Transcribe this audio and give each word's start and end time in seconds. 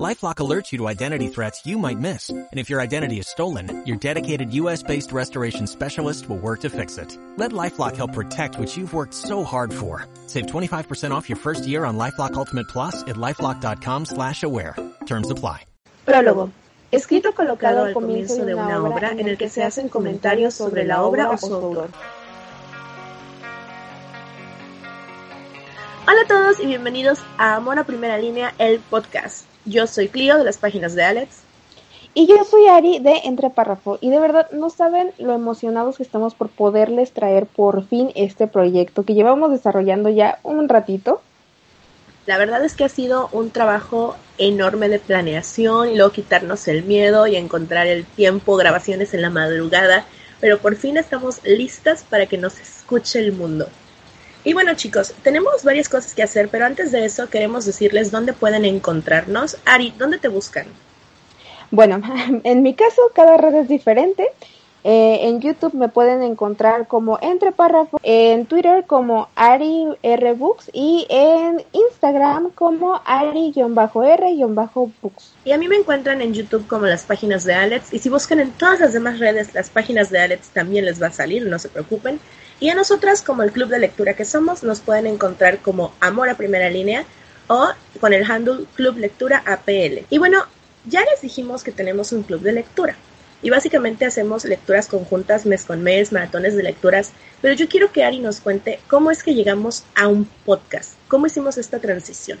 LifeLock 0.00 0.36
alerts 0.36 0.72
you 0.72 0.78
to 0.78 0.88
identity 0.88 1.28
threats 1.28 1.66
you 1.66 1.76
might 1.76 1.98
miss. 1.98 2.30
And 2.30 2.48
if 2.58 2.70
your 2.70 2.80
identity 2.80 3.18
is 3.18 3.28
stolen, 3.28 3.84
your 3.84 3.98
dedicated 3.98 4.50
U.S.-based 4.54 5.12
restoration 5.12 5.66
specialist 5.66 6.30
will 6.30 6.38
work 6.38 6.60
to 6.60 6.70
fix 6.70 6.96
it. 6.96 7.18
Let 7.36 7.52
LifeLock 7.52 7.96
help 7.96 8.14
protect 8.14 8.58
what 8.58 8.74
you've 8.74 8.94
worked 8.94 9.12
so 9.12 9.44
hard 9.44 9.70
for. 9.72 10.06
Save 10.28 10.46
25% 10.46 11.10
off 11.10 11.28
your 11.28 11.36
first 11.36 11.66
year 11.66 11.84
on 11.84 11.98
LifeLock 11.98 12.32
Ultimate 12.34 12.68
Plus 12.68 13.02
at 13.02 13.16
LifeLock.com 13.16 14.06
slash 14.06 14.42
aware. 14.42 14.74
Terms 15.04 15.30
apply. 15.30 15.66
Prólogo. 16.06 16.50
Escrito 16.90 17.34
colocado 17.34 17.84
al 17.84 17.94
comienzo 17.94 18.44
de 18.44 18.54
una 18.54 18.82
obra 18.82 19.12
en 19.12 19.28
el 19.28 19.36
que 19.36 19.48
se 19.48 19.62
hacen 19.62 19.88
comentarios 19.88 20.54
sobre 20.54 20.84
la 20.84 21.02
obra 21.02 21.30
o 21.30 21.36
su 21.38 21.54
autor. 21.54 21.90
Hola 26.06 26.20
a 26.24 26.26
todos 26.26 26.60
y 26.60 26.66
bienvenidos 26.66 27.20
a 27.38 27.54
Amor 27.54 27.78
a 27.78 27.84
Primera 27.84 28.18
Línea, 28.18 28.54
el 28.58 28.80
podcast. 28.80 29.51
Yo 29.64 29.86
soy 29.86 30.08
Clio 30.08 30.38
de 30.38 30.44
las 30.44 30.58
páginas 30.58 30.94
de 30.94 31.04
Alex. 31.04 31.38
Y 32.14 32.26
yo 32.26 32.44
soy 32.44 32.66
Ari 32.66 32.98
de 32.98 33.22
Entre 33.24 33.48
Párrafo. 33.48 33.98
Y 34.00 34.10
de 34.10 34.18
verdad 34.18 34.50
no 34.50 34.68
saben 34.70 35.12
lo 35.18 35.32
emocionados 35.32 35.96
que 35.96 36.02
estamos 36.02 36.34
por 36.34 36.50
poderles 36.50 37.12
traer 37.12 37.46
por 37.46 37.86
fin 37.86 38.10
este 38.14 38.46
proyecto 38.46 39.04
que 39.04 39.14
llevamos 39.14 39.50
desarrollando 39.50 40.08
ya 40.10 40.38
un 40.42 40.68
ratito. 40.68 41.22
La 42.26 42.38
verdad 42.38 42.64
es 42.64 42.74
que 42.74 42.84
ha 42.84 42.88
sido 42.88 43.28
un 43.32 43.50
trabajo 43.50 44.16
enorme 44.38 44.88
de 44.88 44.98
planeación 44.98 45.90
y 45.90 45.96
luego 45.96 46.12
quitarnos 46.12 46.68
el 46.68 46.84
miedo 46.84 47.26
y 47.26 47.36
encontrar 47.36 47.86
el 47.86 48.04
tiempo, 48.04 48.56
grabaciones 48.56 49.12
en 49.14 49.22
la 49.22 49.30
madrugada, 49.30 50.04
pero 50.40 50.58
por 50.58 50.76
fin 50.76 50.96
estamos 50.98 51.42
listas 51.44 52.04
para 52.08 52.26
que 52.26 52.38
nos 52.38 52.60
escuche 52.60 53.18
el 53.18 53.32
mundo. 53.32 53.68
Y 54.44 54.54
bueno 54.54 54.74
chicos, 54.74 55.14
tenemos 55.22 55.62
varias 55.62 55.88
cosas 55.88 56.14
que 56.14 56.22
hacer, 56.22 56.48
pero 56.48 56.66
antes 56.66 56.90
de 56.90 57.04
eso 57.04 57.28
queremos 57.30 57.64
decirles 57.64 58.10
dónde 58.10 58.32
pueden 58.32 58.64
encontrarnos. 58.64 59.56
Ari, 59.64 59.94
¿dónde 59.96 60.18
te 60.18 60.28
buscan? 60.28 60.66
Bueno, 61.70 62.02
en 62.44 62.62
mi 62.62 62.74
caso 62.74 63.02
cada 63.14 63.36
red 63.36 63.54
es 63.54 63.68
diferente. 63.68 64.28
Eh, 64.84 65.28
en 65.28 65.40
YouTube 65.40 65.74
me 65.74 65.88
pueden 65.88 66.22
encontrar 66.22 66.88
como 66.88 67.16
Entre 67.22 67.52
Párrafo, 67.52 68.00
en 68.02 68.46
Twitter 68.46 68.84
como 68.84 69.28
Ari 69.36 69.86
R 70.02 70.32
Books 70.32 70.70
y 70.72 71.06
en 71.08 71.62
Instagram 71.72 72.50
como 72.50 73.00
Ari-R-Books. 73.04 74.24
Y 75.44 75.52
a 75.52 75.58
mí 75.58 75.68
me 75.68 75.76
encuentran 75.76 76.20
en 76.20 76.34
YouTube 76.34 76.66
como 76.66 76.86
las 76.86 77.04
páginas 77.04 77.44
de 77.44 77.54
Alex 77.54 77.92
y 77.94 78.00
si 78.00 78.08
buscan 78.08 78.40
en 78.40 78.50
todas 78.50 78.80
las 78.80 78.92
demás 78.92 79.20
redes 79.20 79.54
las 79.54 79.70
páginas 79.70 80.10
de 80.10 80.18
Alex 80.18 80.48
también 80.48 80.84
les 80.84 81.00
va 81.00 81.06
a 81.06 81.12
salir, 81.12 81.46
no 81.46 81.60
se 81.60 81.68
preocupen. 81.68 82.18
Y 82.62 82.70
a 82.70 82.76
nosotras, 82.76 83.22
como 83.22 83.42
el 83.42 83.50
club 83.50 83.70
de 83.70 83.80
lectura 83.80 84.14
que 84.14 84.24
somos, 84.24 84.62
nos 84.62 84.78
pueden 84.78 85.08
encontrar 85.08 85.58
como 85.58 85.92
Amor 85.98 86.28
a 86.28 86.36
Primera 86.36 86.70
Línea 86.70 87.04
o 87.48 87.70
con 87.98 88.12
el 88.12 88.22
handle 88.22 88.66
Club 88.76 88.98
Lectura 88.98 89.42
APL. 89.44 90.06
Y 90.10 90.18
bueno, 90.18 90.44
ya 90.86 91.00
les 91.00 91.20
dijimos 91.22 91.64
que 91.64 91.72
tenemos 91.72 92.12
un 92.12 92.22
club 92.22 92.40
de 92.42 92.52
lectura. 92.52 92.94
Y 93.42 93.50
básicamente 93.50 94.04
hacemos 94.04 94.44
lecturas 94.44 94.86
conjuntas 94.86 95.44
mes 95.44 95.64
con 95.64 95.82
mes, 95.82 96.12
maratones 96.12 96.54
de 96.54 96.62
lecturas. 96.62 97.10
Pero 97.40 97.54
yo 97.54 97.68
quiero 97.68 97.90
que 97.90 98.04
Ari 98.04 98.20
nos 98.20 98.38
cuente 98.38 98.78
cómo 98.86 99.10
es 99.10 99.24
que 99.24 99.34
llegamos 99.34 99.82
a 99.96 100.06
un 100.06 100.30
podcast. 100.44 100.92
¿Cómo 101.08 101.26
hicimos 101.26 101.58
esta 101.58 101.80
transición? 101.80 102.38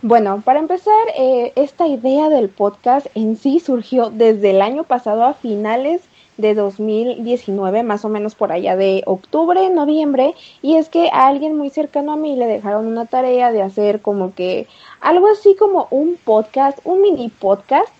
Bueno, 0.00 0.40
para 0.42 0.60
empezar, 0.60 0.94
eh, 1.18 1.52
esta 1.56 1.86
idea 1.86 2.30
del 2.30 2.48
podcast 2.48 3.06
en 3.14 3.36
sí 3.36 3.60
surgió 3.60 4.08
desde 4.08 4.52
el 4.52 4.62
año 4.62 4.84
pasado 4.84 5.24
a 5.24 5.34
finales 5.34 6.00
de 6.36 6.54
2019, 6.54 7.82
más 7.82 8.04
o 8.04 8.08
menos 8.08 8.34
por 8.34 8.52
allá 8.52 8.76
de 8.76 9.02
octubre, 9.06 9.70
noviembre, 9.70 10.34
y 10.62 10.76
es 10.76 10.88
que 10.88 11.08
a 11.12 11.28
alguien 11.28 11.56
muy 11.56 11.70
cercano 11.70 12.12
a 12.12 12.16
mí 12.16 12.36
le 12.36 12.46
dejaron 12.46 12.86
una 12.86 13.06
tarea 13.06 13.52
de 13.52 13.62
hacer 13.62 14.00
como 14.00 14.34
que 14.34 14.66
algo 15.00 15.28
así 15.28 15.54
como 15.56 15.88
un 15.90 16.16
podcast, 16.16 16.78
un 16.84 17.02
mini 17.02 17.28
podcast, 17.28 17.92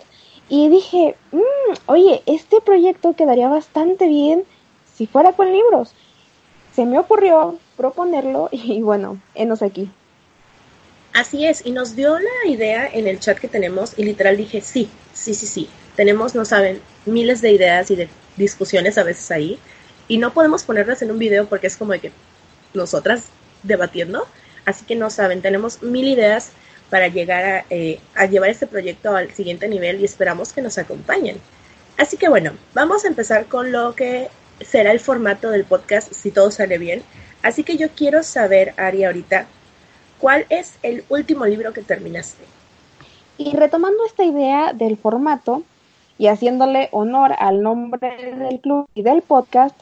y 0.49 0.69
dije, 0.69 1.17
mm, 1.33 1.75
oye, 1.87 2.23
este 2.27 2.61
proyecto 2.61 3.15
quedaría 3.15 3.49
bastante 3.49 4.07
bien 4.09 4.45
si 4.95 5.07
fuera 5.07 5.33
con 5.33 5.51
libros. 5.51 5.95
Se 6.75 6.85
me 6.85 6.99
ocurrió 6.99 7.59
proponerlo 7.77 8.49
y 8.53 8.83
bueno, 8.83 9.21
enos 9.35 9.63
aquí. 9.63 9.91
Así 11.13 11.47
es, 11.47 11.65
y 11.65 11.71
nos 11.71 11.95
dio 11.95 12.19
la 12.19 12.51
idea 12.51 12.89
en 12.93 13.07
el 13.07 13.21
chat 13.21 13.39
que 13.39 13.47
tenemos 13.47 13.97
y 13.97 14.05
literal 14.05 14.37
dije, 14.37 14.61
sí, 14.61 14.91
sí, 15.13 15.33
sí, 15.33 15.47
sí, 15.47 15.69
tenemos, 15.95 16.35
no 16.35 16.45
saben, 16.45 16.81
miles 17.07 17.41
de 17.41 17.53
ideas 17.53 17.89
y 17.93 17.97
de 17.97 18.09
discusiones 18.37 18.99
a 18.99 19.03
veces 19.03 19.31
ahí 19.31 19.59
y 20.09 20.19
no 20.19 20.33
podemos 20.33 20.65
ponerlas 20.65 21.03
en 21.03 21.11
un 21.11 21.19
video 21.19 21.47
porque 21.47 21.67
es 21.67 21.77
como 21.77 21.93
de 21.93 22.01
que 22.01 22.13
nosotras 22.75 23.25
debatiendo, 23.63 24.27
así 24.65 24.85
que 24.85 24.97
no 24.97 25.11
saben, 25.11 25.43
tenemos 25.43 25.83
mil 25.83 26.07
ideas 26.07 26.51
para 26.91 27.09
llegar 27.09 27.65
eh, 27.71 28.01
a, 28.15 28.27
llevar 28.27 28.51
este 28.51 28.67
proyecto 28.67 29.17
al 29.17 29.33
siguiente 29.33 29.69
nivel 29.69 30.01
y 30.01 30.05
esperamos 30.05 30.53
que 30.53 30.63
nos 30.63 30.79
acompañen. 30.79 31.39
Así 31.97 32.17
que 32.17 32.29
bueno, 32.29 32.53
vamos 32.75 33.05
a 33.05 33.09
empezar 33.09 33.47
con 33.47 33.73
lo 33.73 33.95
que 33.95 34.29
será 34.61 34.93
el 34.93 35.01
formato 35.01 35.51
del 35.51 35.65
podcast 35.65 36.13
si 36.13 36.31
todo 36.31 36.51
sale 36.51 36.79
bien. 36.79 37.03
Así 37.43 37.65
que 37.65 37.77
yo 37.77 37.89
quiero 37.91 38.23
saber, 38.23 38.75
Ari, 38.77 39.05
ahorita, 39.05 39.47
¿cuál 40.19 40.47
es 40.49 40.75
el 40.83 41.05
último 41.09 41.47
libro 41.47 41.73
que 41.73 41.83
terminaste? 41.83 42.45
Y 43.39 43.57
retomando 43.57 44.05
esta 44.07 44.25
idea 44.25 44.73
del 44.73 44.97
formato, 44.97 45.63
y 46.19 46.29
haciéndole 46.29 46.89
honor 46.93 47.33
al 47.39 47.63
nombre 47.63 48.35
del 48.37 48.61
club 48.61 48.87
y 48.95 49.03
del 49.03 49.23
podcast, 49.23 49.75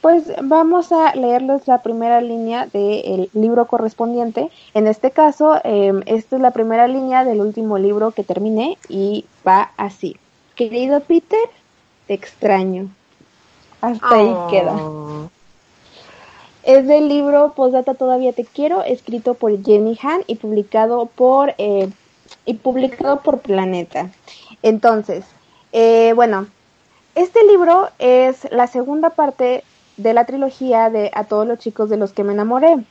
pues 0.00 0.24
vamos 0.42 0.90
a 0.90 1.14
leerles 1.14 1.68
la 1.68 1.82
primera 1.82 2.20
línea 2.20 2.66
del 2.66 3.30
libro 3.34 3.66
correspondiente. 3.66 4.50
En 4.74 4.86
este 4.88 5.12
caso, 5.12 5.60
em, 5.62 6.02
esta 6.06 6.36
es 6.36 6.42
la 6.42 6.50
primera 6.50 6.88
línea 6.88 7.24
del 7.24 7.40
último 7.40 7.78
libro 7.78 8.10
que 8.10 8.24
terminé 8.24 8.76
y 8.88 9.24
va 9.46 9.70
así. 9.76 10.16
Querido 10.56 11.00
Peter, 11.00 11.38
te 12.08 12.14
extraño. 12.14 12.88
Hasta 13.80 14.14
ahí 14.14 14.28
Oh. 14.28 14.48
queda. 14.48 15.28
Es 16.64 16.86
del 16.86 17.08
libro 17.08 17.52
Postdata 17.54 17.94
Todavía 17.94 18.32
Te 18.32 18.44
Quiero, 18.44 18.82
escrito 18.84 19.34
por 19.34 19.64
Jenny 19.64 19.98
Han 20.02 20.22
y 20.28 20.36
publicado 20.36 21.06
por, 21.06 21.54
eh, 21.58 21.88
y 22.44 22.54
publicado 22.54 23.20
por 23.20 23.40
Planeta. 23.40 24.10
Entonces, 24.62 25.24
eh, 25.72 26.12
bueno, 26.14 26.46
este 27.14 27.44
libro 27.46 27.88
es 27.98 28.50
la 28.50 28.66
segunda 28.66 29.10
parte 29.10 29.64
de 29.96 30.14
la 30.14 30.24
trilogía 30.24 30.90
de 30.90 31.10
A 31.14 31.24
todos 31.24 31.46
los 31.46 31.58
chicos 31.58 31.90
de 31.90 31.96
los 31.96 32.12
que 32.12 32.24
me 32.24 32.32
enamoré. 32.32 32.84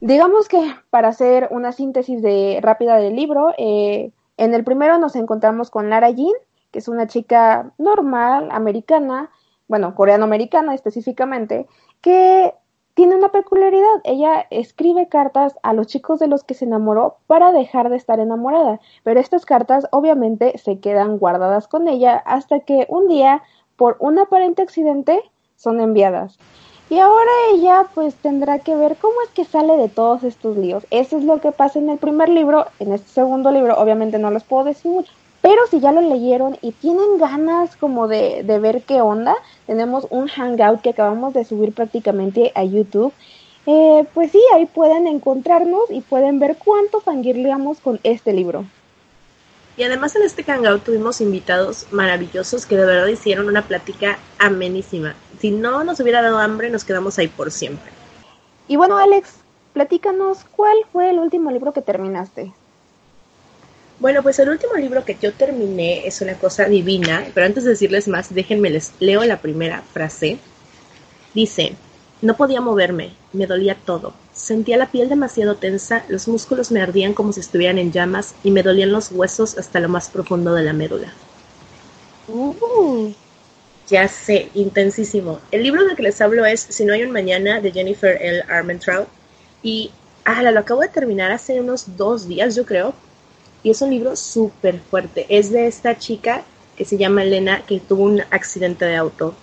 Digamos 0.00 0.48
que 0.48 0.74
para 0.90 1.08
hacer 1.08 1.48
una 1.50 1.72
síntesis 1.72 2.22
rápida 2.62 2.96
del 2.96 3.16
libro, 3.16 3.52
eh, 3.58 4.12
en 4.36 4.54
el 4.54 4.62
primero 4.62 4.98
nos 4.98 5.16
encontramos 5.16 5.70
con 5.70 5.90
Lara 5.90 6.10
Jean, 6.10 6.32
que 6.70 6.78
es 6.78 6.88
una 6.88 7.08
chica 7.08 7.72
normal, 7.78 8.48
americana, 8.52 9.30
bueno, 9.66 9.94
coreano-americana 9.94 10.74
específicamente, 10.74 11.66
que 12.00 12.54
tiene 12.98 13.14
una 13.14 13.28
peculiaridad. 13.28 14.00
Ella 14.02 14.48
escribe 14.50 15.06
cartas 15.06 15.54
a 15.62 15.72
los 15.72 15.86
chicos 15.86 16.18
de 16.18 16.26
los 16.26 16.42
que 16.42 16.54
se 16.54 16.64
enamoró 16.64 17.18
para 17.28 17.52
dejar 17.52 17.90
de 17.90 17.96
estar 17.96 18.18
enamorada, 18.18 18.80
pero 19.04 19.20
estas 19.20 19.46
cartas 19.46 19.86
obviamente 19.92 20.58
se 20.58 20.80
quedan 20.80 21.18
guardadas 21.18 21.68
con 21.68 21.86
ella 21.86 22.16
hasta 22.26 22.58
que 22.58 22.86
un 22.88 23.06
día, 23.06 23.44
por 23.76 23.98
un 24.00 24.18
aparente 24.18 24.62
accidente, 24.62 25.22
son 25.54 25.80
enviadas. 25.80 26.40
Y 26.90 26.98
ahora 26.98 27.30
ella 27.52 27.86
pues 27.94 28.16
tendrá 28.16 28.58
que 28.58 28.74
ver 28.74 28.96
cómo 28.96 29.14
es 29.24 29.30
que 29.30 29.44
sale 29.44 29.76
de 29.76 29.88
todos 29.88 30.24
estos 30.24 30.56
líos. 30.56 30.84
Eso 30.90 31.18
es 31.18 31.22
lo 31.22 31.40
que 31.40 31.52
pasa 31.52 31.78
en 31.78 31.90
el 31.90 31.98
primer 31.98 32.28
libro. 32.28 32.66
En 32.80 32.92
este 32.92 33.10
segundo 33.10 33.52
libro 33.52 33.76
obviamente 33.78 34.18
no 34.18 34.32
les 34.32 34.42
puedo 34.42 34.64
decir 34.64 34.90
mucho. 34.90 35.12
Pero 35.48 35.66
si 35.70 35.80
ya 35.80 35.92
lo 35.92 36.02
leyeron 36.02 36.58
y 36.60 36.72
tienen 36.72 37.16
ganas 37.16 37.74
como 37.76 38.06
de, 38.06 38.42
de 38.42 38.58
ver 38.58 38.82
qué 38.82 39.00
onda, 39.00 39.34
tenemos 39.66 40.06
un 40.10 40.28
hangout 40.28 40.82
que 40.82 40.90
acabamos 40.90 41.32
de 41.32 41.46
subir 41.46 41.72
prácticamente 41.72 42.52
a 42.54 42.64
YouTube. 42.64 43.14
Eh, 43.64 44.04
pues 44.12 44.30
sí, 44.30 44.42
ahí 44.54 44.66
pueden 44.66 45.06
encontrarnos 45.06 45.84
y 45.88 46.02
pueden 46.02 46.38
ver 46.38 46.58
cuánto 46.62 47.00
fangirleamos 47.00 47.80
con 47.80 47.98
este 48.02 48.34
libro. 48.34 48.66
Y 49.78 49.84
además 49.84 50.14
en 50.16 50.24
este 50.24 50.44
hangout 50.44 50.84
tuvimos 50.84 51.22
invitados 51.22 51.86
maravillosos 51.92 52.66
que 52.66 52.76
de 52.76 52.84
verdad 52.84 53.06
hicieron 53.06 53.48
una 53.48 53.62
plática 53.62 54.18
amenísima. 54.38 55.14
Si 55.40 55.50
no 55.50 55.82
nos 55.82 55.98
hubiera 56.00 56.20
dado 56.20 56.40
hambre, 56.40 56.68
nos 56.68 56.84
quedamos 56.84 57.18
ahí 57.18 57.28
por 57.28 57.50
siempre. 57.50 57.90
Y 58.68 58.76
bueno, 58.76 58.98
Alex, 58.98 59.36
platícanos 59.72 60.44
cuál 60.54 60.76
fue 60.92 61.08
el 61.08 61.18
último 61.18 61.50
libro 61.50 61.72
que 61.72 61.80
terminaste. 61.80 62.52
Bueno, 64.00 64.22
pues 64.22 64.38
el 64.38 64.48
último 64.48 64.74
libro 64.74 65.04
que 65.04 65.16
yo 65.20 65.32
terminé 65.32 66.06
es 66.06 66.20
una 66.20 66.34
cosa 66.34 66.66
divina, 66.66 67.26
pero 67.34 67.46
antes 67.46 67.64
de 67.64 67.70
decirles 67.70 68.06
más, 68.06 68.32
déjenme 68.32 68.70
les 68.70 68.92
leo 69.00 69.24
la 69.24 69.40
primera 69.40 69.82
frase. 69.82 70.38
Dice, 71.34 71.72
No 72.22 72.36
podía 72.36 72.60
moverme, 72.60 73.12
me 73.32 73.46
dolía 73.46 73.76
todo. 73.84 74.14
Sentía 74.32 74.76
la 74.76 74.90
piel 74.90 75.08
demasiado 75.08 75.56
tensa, 75.56 76.04
los 76.08 76.28
músculos 76.28 76.70
me 76.70 76.80
ardían 76.80 77.12
como 77.12 77.32
si 77.32 77.40
estuvieran 77.40 77.78
en 77.78 77.90
llamas 77.90 78.34
y 78.44 78.52
me 78.52 78.62
dolían 78.62 78.92
los 78.92 79.10
huesos 79.10 79.58
hasta 79.58 79.80
lo 79.80 79.88
más 79.88 80.08
profundo 80.08 80.54
de 80.54 80.62
la 80.62 80.72
médula. 80.72 81.12
Uh. 82.28 83.12
Ya 83.88 84.06
sé, 84.06 84.50
intensísimo. 84.54 85.40
El 85.50 85.62
libro 85.62 85.84
del 85.84 85.96
que 85.96 86.02
les 86.02 86.20
hablo 86.20 86.44
es 86.44 86.60
Si 86.60 86.84
no 86.84 86.92
hay 86.92 87.02
un 87.02 87.10
mañana 87.10 87.60
de 87.60 87.72
Jennifer 87.72 88.16
L. 88.20 88.42
Armentrout 88.48 89.08
y 89.62 89.90
ah, 90.24 90.42
lo 90.42 90.60
acabo 90.60 90.82
de 90.82 90.88
terminar 90.88 91.32
hace 91.32 91.60
unos 91.60 91.96
dos 91.96 92.28
días, 92.28 92.54
yo 92.54 92.64
creo. 92.64 92.94
Y 93.62 93.70
es 93.70 93.82
un 93.82 93.90
libro 93.90 94.16
súper 94.16 94.80
fuerte. 94.80 95.26
Es 95.28 95.50
de 95.50 95.66
esta 95.66 95.98
chica 95.98 96.44
que 96.76 96.84
se 96.84 96.96
llama 96.96 97.24
Elena 97.24 97.62
que 97.66 97.80
tuvo 97.80 98.04
un 98.04 98.22
accidente 98.30 98.84
de 98.84 98.96
auto 98.96 99.34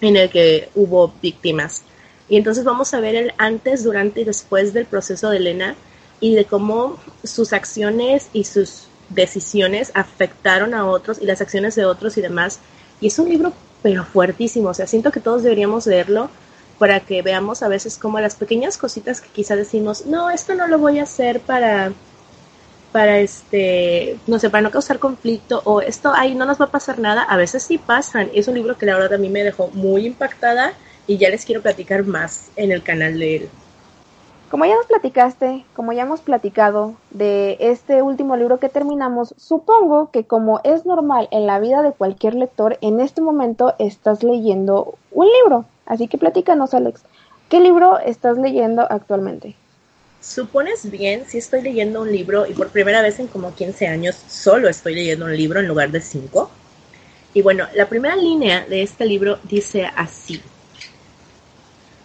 en 0.00 0.16
el 0.16 0.30
que 0.30 0.68
hubo 0.74 1.12
víctimas 1.22 1.82
y 2.28 2.36
entonces 2.36 2.64
vamos 2.64 2.92
a 2.92 3.00
ver 3.00 3.14
el 3.14 3.32
antes, 3.38 3.84
durante 3.84 4.20
y 4.20 4.24
después 4.24 4.72
del 4.72 4.86
proceso 4.86 5.30
de 5.30 5.38
Elena 5.38 5.76
y 6.20 6.34
de 6.34 6.44
cómo 6.44 6.98
sus 7.24 7.52
acciones 7.52 8.28
y 8.32 8.44
sus 8.44 8.88
decisiones 9.08 9.90
afectaron 9.94 10.74
a 10.74 10.86
otros 10.86 11.18
y 11.20 11.24
las 11.24 11.40
acciones 11.40 11.74
de 11.74 11.86
otros 11.86 12.18
y 12.18 12.20
demás. 12.20 12.60
Y 13.00 13.06
es 13.06 13.18
un 13.18 13.28
libro 13.28 13.52
pero 13.80 14.04
fuertísimo, 14.04 14.70
o 14.70 14.74
sea, 14.74 14.88
siento 14.88 15.12
que 15.12 15.20
todos 15.20 15.44
deberíamos 15.44 15.86
leerlo 15.86 16.30
para 16.78 17.00
que 17.00 17.22
veamos 17.22 17.62
a 17.62 17.68
veces 17.68 17.96
como 17.96 18.18
las 18.18 18.34
pequeñas 18.34 18.76
cositas 18.76 19.20
que 19.20 19.28
quizá 19.28 19.54
decimos, 19.54 20.04
no, 20.06 20.30
esto 20.30 20.54
no 20.54 20.66
lo 20.66 20.78
voy 20.78 20.98
a 20.98 21.04
hacer 21.04 21.40
para, 21.40 21.92
para 22.92 23.18
este, 23.18 24.18
no 24.26 24.38
sé, 24.38 24.50
para 24.50 24.62
no 24.62 24.70
causar 24.70 24.98
conflicto 24.98 25.60
o 25.64 25.80
esto 25.80 26.12
ahí 26.14 26.34
no 26.34 26.44
nos 26.46 26.60
va 26.60 26.66
a 26.66 26.70
pasar 26.70 26.98
nada, 26.98 27.22
a 27.22 27.36
veces 27.36 27.62
sí 27.62 27.78
pasan. 27.78 28.30
Es 28.34 28.48
un 28.48 28.54
libro 28.54 28.76
que 28.76 28.86
la 28.86 28.94
verdad 28.94 29.14
a 29.14 29.18
mí 29.18 29.28
me 29.28 29.44
dejó 29.44 29.68
muy 29.74 30.06
impactada 30.06 30.72
y 31.06 31.16
ya 31.18 31.30
les 31.30 31.44
quiero 31.44 31.62
platicar 31.62 32.04
más 32.04 32.50
en 32.56 32.72
el 32.72 32.82
canal 32.82 33.18
de 33.18 33.36
él. 33.36 33.48
Como 34.50 34.64
ya 34.64 34.76
nos 34.76 34.86
platicaste, 34.86 35.66
como 35.74 35.92
ya 35.92 36.02
hemos 36.02 36.22
platicado 36.22 36.94
de 37.10 37.58
este 37.60 38.00
último 38.00 38.34
libro 38.34 38.58
que 38.58 38.70
terminamos, 38.70 39.34
supongo 39.36 40.10
que 40.10 40.24
como 40.24 40.60
es 40.64 40.86
normal 40.86 41.28
en 41.30 41.46
la 41.46 41.60
vida 41.60 41.82
de 41.82 41.92
cualquier 41.92 42.34
lector, 42.34 42.78
en 42.80 43.00
este 43.00 43.20
momento 43.20 43.74
estás 43.78 44.22
leyendo 44.22 44.94
un 45.12 45.26
libro. 45.26 45.66
Así 45.84 46.08
que 46.08 46.16
platícanos, 46.16 46.72
Alex, 46.72 47.02
¿qué 47.50 47.60
libro 47.60 47.98
estás 47.98 48.38
leyendo 48.38 48.86
actualmente? 48.88 49.54
Supones 50.20 50.90
bien 50.90 51.24
si 51.26 51.38
estoy 51.38 51.62
leyendo 51.62 52.02
un 52.02 52.10
libro 52.10 52.46
y 52.46 52.52
por 52.52 52.70
primera 52.70 53.02
vez 53.02 53.20
en 53.20 53.28
como 53.28 53.54
15 53.54 53.86
años 53.86 54.16
solo 54.28 54.68
estoy 54.68 54.94
leyendo 54.94 55.26
un 55.26 55.36
libro 55.36 55.60
en 55.60 55.68
lugar 55.68 55.90
de 55.90 56.00
cinco. 56.00 56.50
Y 57.34 57.42
bueno, 57.42 57.66
la 57.74 57.88
primera 57.88 58.16
línea 58.16 58.66
de 58.66 58.82
este 58.82 59.06
libro 59.06 59.38
dice 59.44 59.88
así. 59.94 60.42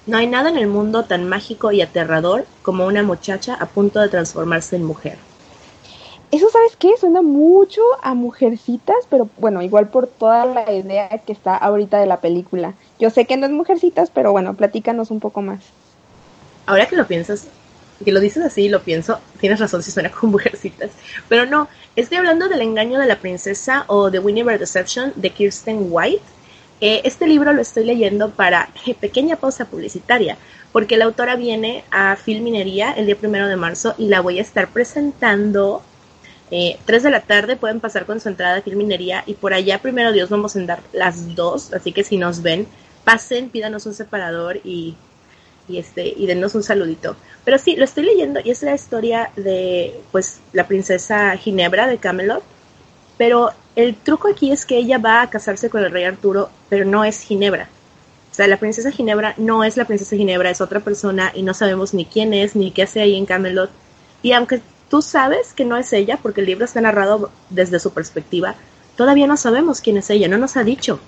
No 0.06 0.18
hay 0.18 0.28
nada 0.28 0.50
en 0.50 0.58
el 0.58 0.68
mundo 0.68 1.06
tan 1.06 1.28
mágico 1.28 1.72
y 1.72 1.82
aterrador 1.82 2.46
como 2.62 2.86
una 2.86 3.04
muchacha 3.04 3.56
a 3.56 3.66
punto 3.68 4.00
de 4.00 4.10
transformarse 4.10 4.76
en 4.76 4.84
mujer. 4.84 5.18
Eso, 6.30 6.50
¿sabes 6.50 6.76
qué? 6.76 6.92
Suena 7.00 7.22
mucho 7.22 7.82
a 8.02 8.14
Mujercitas, 8.14 9.08
pero 9.10 9.30
bueno, 9.38 9.62
igual 9.62 9.90
por 9.90 10.08
toda 10.08 10.46
la 10.46 10.72
idea 10.74 11.08
que 11.26 11.32
está 11.32 11.56
ahorita 11.56 12.00
de 12.00 12.08
la 12.08 12.22
película. 12.22 12.74
Yo 13.00 13.12
sé 13.12 13.26
que 13.26 13.38
no 13.38 13.46
es 13.46 13.52
Mujercitas, 13.52 14.10
pero 14.10 14.32
bueno, 14.32 14.56
platícanos 14.56 15.10
un 15.10 15.20
poco 15.20 15.42
más. 15.42 15.60
Ahora 16.66 16.88
que 16.88 16.96
lo 16.96 17.06
piensas, 17.06 17.48
que 18.04 18.12
lo 18.12 18.20
dices 18.20 18.44
así, 18.44 18.70
lo 18.70 18.82
pienso, 18.82 19.20
tienes 19.40 19.60
razón 19.60 19.84
si 19.84 19.92
suena 19.92 20.12
como 20.20 20.34
Mujercitas, 20.34 20.92
pero 21.30 21.46
no, 21.46 21.68
estoy 21.96 22.18
hablando 22.18 22.48
del 22.50 22.62
engaño 22.62 23.00
de 23.00 23.08
la 23.08 23.20
princesa 23.20 23.86
o 23.88 24.10
de 24.10 24.20
Winnie 24.20 24.44
Deception 24.58 25.14
de 25.16 25.30
Kirsten 25.30 25.88
White 25.90 26.24
eh, 26.86 27.02
este 27.06 27.28
libro 27.28 27.54
lo 27.54 27.62
estoy 27.62 27.86
leyendo 27.86 28.32
para 28.32 28.68
pequeña 29.00 29.38
pausa 29.38 29.64
publicitaria, 29.64 30.38
porque 30.74 30.98
la 30.98 31.06
autora 31.06 31.38
viene 31.38 31.86
a 31.92 32.18
Filminería 32.18 32.92
el 32.92 33.06
día 33.06 33.16
primero 33.16 33.48
de 33.48 33.56
marzo 33.56 33.96
y 33.98 34.08
la 34.08 34.20
voy 34.20 34.40
a 34.40 34.42
estar 34.42 34.68
presentando. 34.68 35.82
Eh, 36.52 36.78
3 36.84 37.04
de 37.04 37.10
la 37.10 37.22
tarde 37.22 37.56
pueden 37.56 37.80
pasar 37.80 38.06
con 38.06 38.20
su 38.20 38.28
entrada 38.28 38.58
a 38.58 38.62
Filminería 38.62 39.24
y 39.26 39.36
por 39.36 39.54
allá 39.54 39.82
primero 39.82 40.12
Dios 40.12 40.30
vamos 40.30 40.58
a 40.58 40.60
andar 40.60 40.82
las 40.92 41.36
dos, 41.36 41.72
así 41.72 41.94
que 41.94 42.04
si 42.04 42.18
nos 42.18 42.42
ven, 42.42 42.68
pasen, 43.06 43.50
pídanos 43.50 43.86
un 43.86 43.94
separador 43.94 44.60
y, 44.66 44.98
y 45.68 45.78
este 45.78 46.08
y 46.08 46.26
denos 46.26 46.56
un 46.56 46.64
saludito. 46.64 47.16
Pero 47.46 47.58
sí, 47.58 47.76
lo 47.76 47.86
estoy 47.86 48.06
leyendo 48.06 48.40
y 48.44 48.52
es 48.52 48.64
la 48.64 48.76
historia 48.76 49.32
de 49.36 50.00
pues 50.12 50.40
la 50.52 50.68
princesa 50.68 51.36
Ginebra 51.38 51.88
de 51.88 51.98
Camelot, 51.98 52.44
pero 53.18 53.52
el 53.76 53.96
truco 53.96 54.30
aquí 54.30 54.52
es 54.52 54.66
que 54.66 54.78
ella 54.78 54.98
va 54.98 55.22
a 55.22 55.30
casarse 55.30 55.70
con 55.70 55.84
el 55.84 55.92
rey 55.92 56.04
Arturo, 56.04 56.50
pero 56.70 56.86
no 56.86 57.04
es 57.04 57.22
Ginebra. 57.22 57.70
O 58.32 58.36
sea, 58.36 58.48
la 58.48 58.58
princesa 58.58 58.92
Ginebra 58.92 59.36
no 59.38 59.64
es 59.64 59.78
la 59.78 59.86
princesa 59.86 60.16
Ginebra, 60.16 60.50
es 60.50 60.62
otra 60.62 60.80
persona 60.80 61.32
y 61.36 61.44
no 61.44 61.54
sabemos 61.54 61.94
ni 61.94 62.06
quién 62.06 62.34
es, 62.34 62.56
ni 62.56 62.72
qué 62.72 62.84
hace 62.84 63.02
ahí 63.02 63.16
en 63.16 63.26
Camelot. 63.26 63.70
Y 64.24 64.32
aunque 64.32 64.62
tú 64.90 65.02
sabes 65.02 65.54
que 65.54 65.66
no 65.66 65.78
es 65.78 65.94
ella, 65.94 66.18
porque 66.22 66.42
el 66.42 66.48
libro 66.48 66.66
está 66.66 66.82
narrado 66.82 67.32
desde 67.50 67.80
su 67.80 67.92
perspectiva, 67.94 68.56
todavía 68.96 69.28
no 69.28 69.38
sabemos 69.38 69.82
quién 69.82 69.98
es 69.98 70.10
ella, 70.10 70.28
no 70.28 70.38
nos 70.38 70.58
ha 70.58 70.64
dicho. 70.64 71.00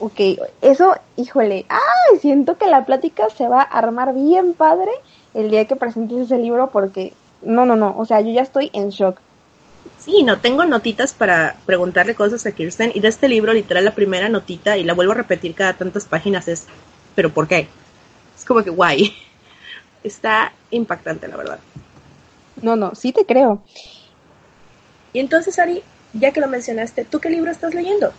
Ok, 0.00 0.20
eso, 0.62 0.94
híjole, 1.16 1.66
ay, 1.68 2.18
siento 2.20 2.56
que 2.56 2.68
la 2.68 2.86
plática 2.86 3.28
se 3.30 3.48
va 3.48 3.62
a 3.62 3.78
armar 3.78 4.14
bien 4.14 4.54
padre 4.54 4.92
el 5.34 5.50
día 5.50 5.64
que 5.64 5.74
presentes 5.74 6.18
ese 6.18 6.38
libro 6.38 6.70
porque, 6.70 7.12
no, 7.42 7.66
no, 7.66 7.74
no, 7.74 7.96
o 7.98 8.04
sea, 8.04 8.20
yo 8.20 8.30
ya 8.30 8.42
estoy 8.42 8.70
en 8.72 8.90
shock. 8.90 9.18
Sí, 9.98 10.22
no, 10.22 10.40
tengo 10.40 10.64
notitas 10.64 11.12
para 11.12 11.56
preguntarle 11.66 12.14
cosas 12.14 12.46
a 12.46 12.52
Kirsten 12.52 12.92
y 12.94 13.00
de 13.00 13.08
este 13.08 13.28
libro, 13.28 13.52
literal, 13.52 13.84
la 13.84 13.94
primera 13.94 14.28
notita, 14.28 14.76
y 14.76 14.84
la 14.84 14.94
vuelvo 14.94 15.12
a 15.12 15.16
repetir 15.16 15.54
cada 15.54 15.72
tantas 15.72 16.04
páginas, 16.04 16.46
es, 16.46 16.66
¿pero 17.16 17.30
por 17.30 17.48
qué? 17.48 17.66
Es 18.36 18.44
como 18.44 18.62
que 18.62 18.70
guay. 18.70 19.12
Está 20.04 20.52
impactante, 20.70 21.26
la 21.26 21.36
verdad. 21.36 21.58
No, 22.62 22.76
no, 22.76 22.94
sí 22.94 23.12
te 23.12 23.26
creo. 23.26 23.62
Y 25.12 25.18
entonces, 25.18 25.58
Ari, 25.58 25.82
ya 26.12 26.32
que 26.32 26.40
lo 26.40 26.46
mencionaste, 26.46 27.04
¿tú 27.04 27.18
qué 27.18 27.30
libro 27.30 27.50
estás 27.50 27.74
leyendo? 27.74 28.12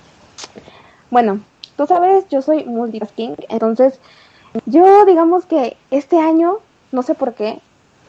Bueno, 1.09 1.41
tú 1.79 1.87
sabes, 1.87 2.27
yo 2.27 2.41
soy 2.41 2.65
multitasking, 2.65 3.37
entonces 3.47 4.01
yo 4.65 5.05
digamos 5.05 5.45
que 5.45 5.77
este 5.91 6.19
año, 6.19 6.57
no 6.91 7.03
sé 7.03 7.15
por 7.15 7.35
qué, 7.35 7.61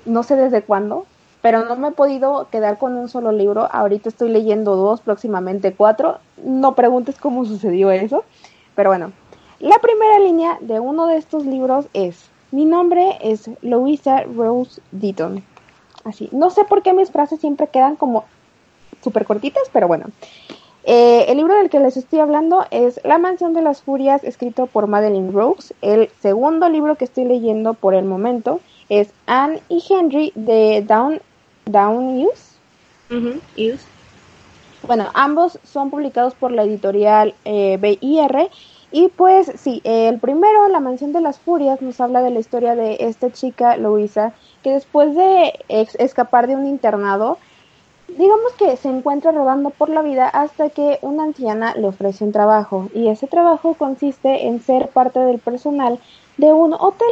no 0.05 0.25
sé 0.25 0.35
desde 0.35 0.63
cuándo, 0.63 1.07
pero 1.41 1.65
no 1.65 1.77
me 1.77 1.89
he 1.89 1.93
podido 1.93 2.49
quedar 2.51 2.79
con 2.79 2.97
un 2.97 3.09
solo 3.09 3.31
libro. 3.31 3.69
Ahorita 3.71 4.09
estoy 4.09 4.31
leyendo 4.31 4.75
dos, 4.75 5.03
próximamente 5.03 5.73
cuatro. 5.73 6.19
No 6.45 6.75
preguntes 6.75 7.17
cómo 7.21 7.45
sucedió 7.45 7.93
eso, 7.93 8.25
pero 8.75 8.91
bueno. 8.91 9.13
La 9.61 9.79
primera 9.79 10.19
línea 10.19 10.59
de 10.61 10.81
uno 10.81 11.07
de 11.07 11.19
estos 11.19 11.47
libros 11.47 11.87
es, 11.93 12.29
mi 12.51 12.65
nombre 12.65 13.19
es 13.21 13.49
Louisa 13.63 14.25
Rose 14.25 14.83
Deaton. 14.91 15.45
Así, 16.03 16.29
no 16.33 16.51
sé 16.51 16.65
por 16.65 16.83
qué 16.83 16.93
mis 16.93 17.13
frases 17.13 17.39
siempre 17.39 17.69
quedan 17.69 17.95
como 17.95 18.25
súper 19.01 19.27
cortitas, 19.27 19.71
pero 19.73 19.87
bueno. 19.87 20.07
Eh, 20.85 21.27
el 21.29 21.37
libro 21.37 21.55
del 21.55 21.69
que 21.69 21.81
les 21.81 21.97
estoy 21.97 22.21
hablando 22.21 22.65
es 22.71 23.01
La 23.05 23.19
Mansión 23.19 23.53
de 23.53 23.63
las 23.63 23.83
Furias, 23.83 24.25
escrito 24.25 24.67
por 24.67 24.87
Madeline 24.87 25.33
Rose. 25.33 25.75
El 25.83 26.09
segundo 26.21 26.69
libro 26.69 26.97
que 26.97 27.05
estoy 27.05 27.25
leyendo 27.25 27.75
por 27.75 27.95
el 27.95 28.05
momento 28.05 28.61
es 28.89 29.13
Anne 29.27 29.63
y 29.69 29.85
Henry 29.89 30.33
de 30.35 30.83
Down 30.87 31.21
Down 31.67 32.25
Use. 32.25 32.59
Bueno, 34.87 35.09
ambos 35.13 35.59
son 35.63 35.91
publicados 35.91 36.35
por 36.35 36.53
la 36.53 36.63
editorial 36.63 37.35
eh, 37.45 37.77
BIR. 37.79 38.51
Y 38.93 39.09
pues 39.09 39.53
sí, 39.57 39.81
el 39.85 40.19
primero, 40.19 40.69
La 40.69 40.81
Mansión 40.81 41.13
de 41.13 41.21
las 41.21 41.39
Furias, 41.39 41.81
nos 41.81 42.01
habla 42.01 42.23
de 42.23 42.31
la 42.31 42.41
historia 42.41 42.75
de 42.75 42.97
esta 43.01 43.31
chica, 43.31 43.77
Luisa, 43.77 44.33
que 44.65 44.73
después 44.73 45.15
de 45.15 45.53
escapar 45.69 46.49
de 46.49 46.57
un 46.57 46.67
internado, 46.67 47.39
digamos 48.17 48.53
que 48.59 48.77
se 48.77 48.89
encuentra 48.89 49.33
rodando 49.33 49.71
por 49.71 49.89
la 49.89 50.03
vida 50.03 50.29
hasta 50.29 50.71
que 50.71 50.99
una 51.03 51.25
anciana 51.25 51.75
le 51.75 51.89
ofrece 51.89 52.25
un 52.25 52.33
trabajo. 52.33 52.89
Y 52.95 53.09
ese 53.09 53.27
trabajo 53.27 53.75
consiste 53.75 54.47
en 54.47 54.63
ser 54.63 54.89
parte 54.89 55.21
del 55.21 55.39
personal 55.39 55.99
de 56.37 56.53
un 56.53 56.75
hotel. 56.75 57.09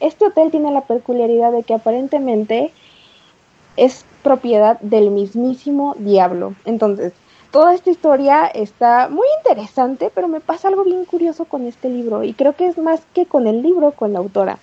Este 0.00 0.26
hotel 0.26 0.50
tiene 0.50 0.70
la 0.70 0.82
peculiaridad 0.82 1.52
de 1.52 1.62
que 1.62 1.74
aparentemente 1.74 2.72
es 3.76 4.04
propiedad 4.22 4.80
del 4.80 5.10
mismísimo 5.10 5.94
diablo. 5.98 6.54
Entonces, 6.64 7.12
toda 7.50 7.74
esta 7.74 7.90
historia 7.90 8.46
está 8.46 9.08
muy 9.08 9.26
interesante, 9.38 10.10
pero 10.14 10.28
me 10.28 10.40
pasa 10.40 10.68
algo 10.68 10.84
bien 10.84 11.04
curioso 11.04 11.44
con 11.44 11.66
este 11.66 11.88
libro 11.88 12.24
y 12.24 12.34
creo 12.34 12.54
que 12.54 12.66
es 12.66 12.78
más 12.78 13.02
que 13.14 13.26
con 13.26 13.46
el 13.46 13.62
libro, 13.62 13.92
con 13.92 14.12
la 14.12 14.18
autora. 14.18 14.58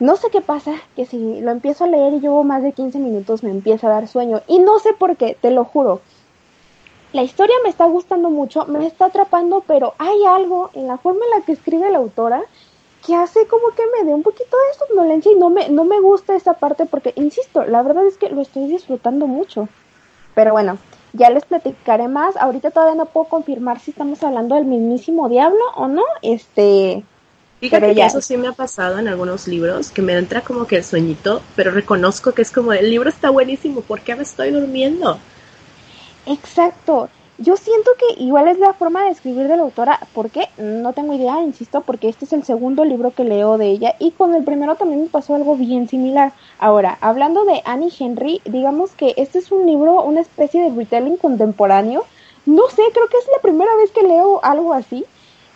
No 0.00 0.16
sé 0.16 0.28
qué 0.30 0.40
pasa, 0.40 0.74
que 0.94 1.06
si 1.06 1.40
lo 1.40 1.50
empiezo 1.50 1.84
a 1.84 1.88
leer 1.88 2.14
y 2.14 2.20
llevo 2.20 2.44
más 2.44 2.62
de 2.62 2.72
15 2.72 2.98
minutos 2.98 3.42
me 3.42 3.50
empieza 3.50 3.88
a 3.88 3.90
dar 3.90 4.06
sueño 4.08 4.42
y 4.46 4.60
no 4.60 4.78
sé 4.78 4.92
por 4.92 5.16
qué, 5.16 5.36
te 5.40 5.50
lo 5.50 5.64
juro. 5.64 6.00
La 7.12 7.22
historia 7.22 7.54
me 7.64 7.70
está 7.70 7.86
gustando 7.86 8.30
mucho, 8.30 8.66
me 8.66 8.86
está 8.86 9.06
atrapando, 9.06 9.64
pero 9.66 9.94
hay 9.98 10.24
algo 10.24 10.70
en 10.74 10.86
la 10.86 10.98
forma 10.98 11.24
en 11.24 11.40
la 11.40 11.44
que 11.44 11.52
escribe 11.52 11.90
la 11.90 11.98
autora 11.98 12.42
que 13.06 13.14
hace 13.14 13.46
como 13.46 13.68
que 13.70 13.82
me 13.96 14.06
dé 14.06 14.14
un 14.14 14.22
poquito 14.22 14.56
de 14.56 14.86
somnolencia 14.86 15.32
y 15.32 15.36
no 15.36 15.50
me, 15.50 15.68
no 15.68 15.84
me 15.84 16.00
gusta 16.00 16.36
esa 16.36 16.54
parte 16.54 16.84
porque, 16.84 17.12
insisto, 17.16 17.64
la 17.64 17.82
verdad 17.82 18.06
es 18.06 18.18
que 18.18 18.28
lo 18.28 18.42
estoy 18.42 18.66
disfrutando 18.66 19.26
mucho. 19.26 19.68
Pero 20.34 20.52
bueno, 20.52 20.78
ya 21.12 21.30
les 21.30 21.44
platicaré 21.44 22.08
más. 22.08 22.36
Ahorita 22.36 22.70
todavía 22.70 22.96
no 22.96 23.06
puedo 23.06 23.26
confirmar 23.28 23.80
si 23.80 23.92
estamos 23.92 24.22
hablando 24.22 24.54
del 24.54 24.66
mismísimo 24.66 25.28
diablo 25.28 25.62
o 25.76 25.88
no. 25.88 26.04
Este, 26.22 27.04
Fíjate 27.60 27.94
que 27.94 28.06
eso 28.06 28.20
sí 28.20 28.36
me 28.36 28.48
ha 28.48 28.52
pasado 28.52 28.98
en 28.98 29.08
algunos 29.08 29.48
libros, 29.48 29.90
que 29.90 30.00
me 30.00 30.12
entra 30.14 30.42
como 30.42 30.66
que 30.66 30.76
el 30.76 30.84
sueñito, 30.84 31.42
pero 31.56 31.72
reconozco 31.72 32.32
que 32.32 32.42
es 32.42 32.52
como 32.52 32.72
el 32.72 32.88
libro 32.88 33.08
está 33.08 33.30
buenísimo, 33.30 33.80
¿por 33.80 34.00
qué 34.00 34.14
me 34.14 34.22
estoy 34.22 34.50
durmiendo? 34.50 35.18
Exacto. 36.26 37.08
Yo 37.40 37.56
siento 37.56 37.92
que 37.96 38.20
igual 38.20 38.48
es 38.48 38.58
la 38.58 38.72
forma 38.72 39.04
de 39.04 39.10
escribir 39.10 39.46
de 39.46 39.56
la 39.56 39.62
autora, 39.62 40.00
¿por 40.12 40.28
qué? 40.28 40.48
No 40.58 40.92
tengo 40.92 41.14
idea, 41.14 41.40
insisto, 41.40 41.82
porque 41.82 42.08
este 42.08 42.24
es 42.24 42.32
el 42.32 42.42
segundo 42.42 42.84
libro 42.84 43.12
que 43.12 43.22
leo 43.22 43.58
de 43.58 43.66
ella 43.68 43.94
y 44.00 44.10
con 44.10 44.34
el 44.34 44.42
primero 44.42 44.74
también 44.74 45.02
me 45.02 45.08
pasó 45.08 45.36
algo 45.36 45.56
bien 45.56 45.88
similar. 45.88 46.32
Ahora, 46.58 46.98
hablando 47.00 47.44
de 47.44 47.62
Annie 47.64 47.92
Henry, 47.96 48.40
digamos 48.44 48.90
que 48.90 49.14
este 49.16 49.38
es 49.38 49.52
un 49.52 49.66
libro, 49.66 50.02
una 50.02 50.20
especie 50.20 50.62
de 50.62 50.76
retelling 50.76 51.16
contemporáneo. 51.16 52.04
No 52.44 52.68
sé, 52.70 52.82
creo 52.92 53.08
que 53.08 53.18
es 53.18 53.28
la 53.32 53.40
primera 53.40 53.74
vez 53.76 53.92
que 53.92 54.02
leo 54.02 54.40
algo 54.42 54.74
así. 54.74 55.04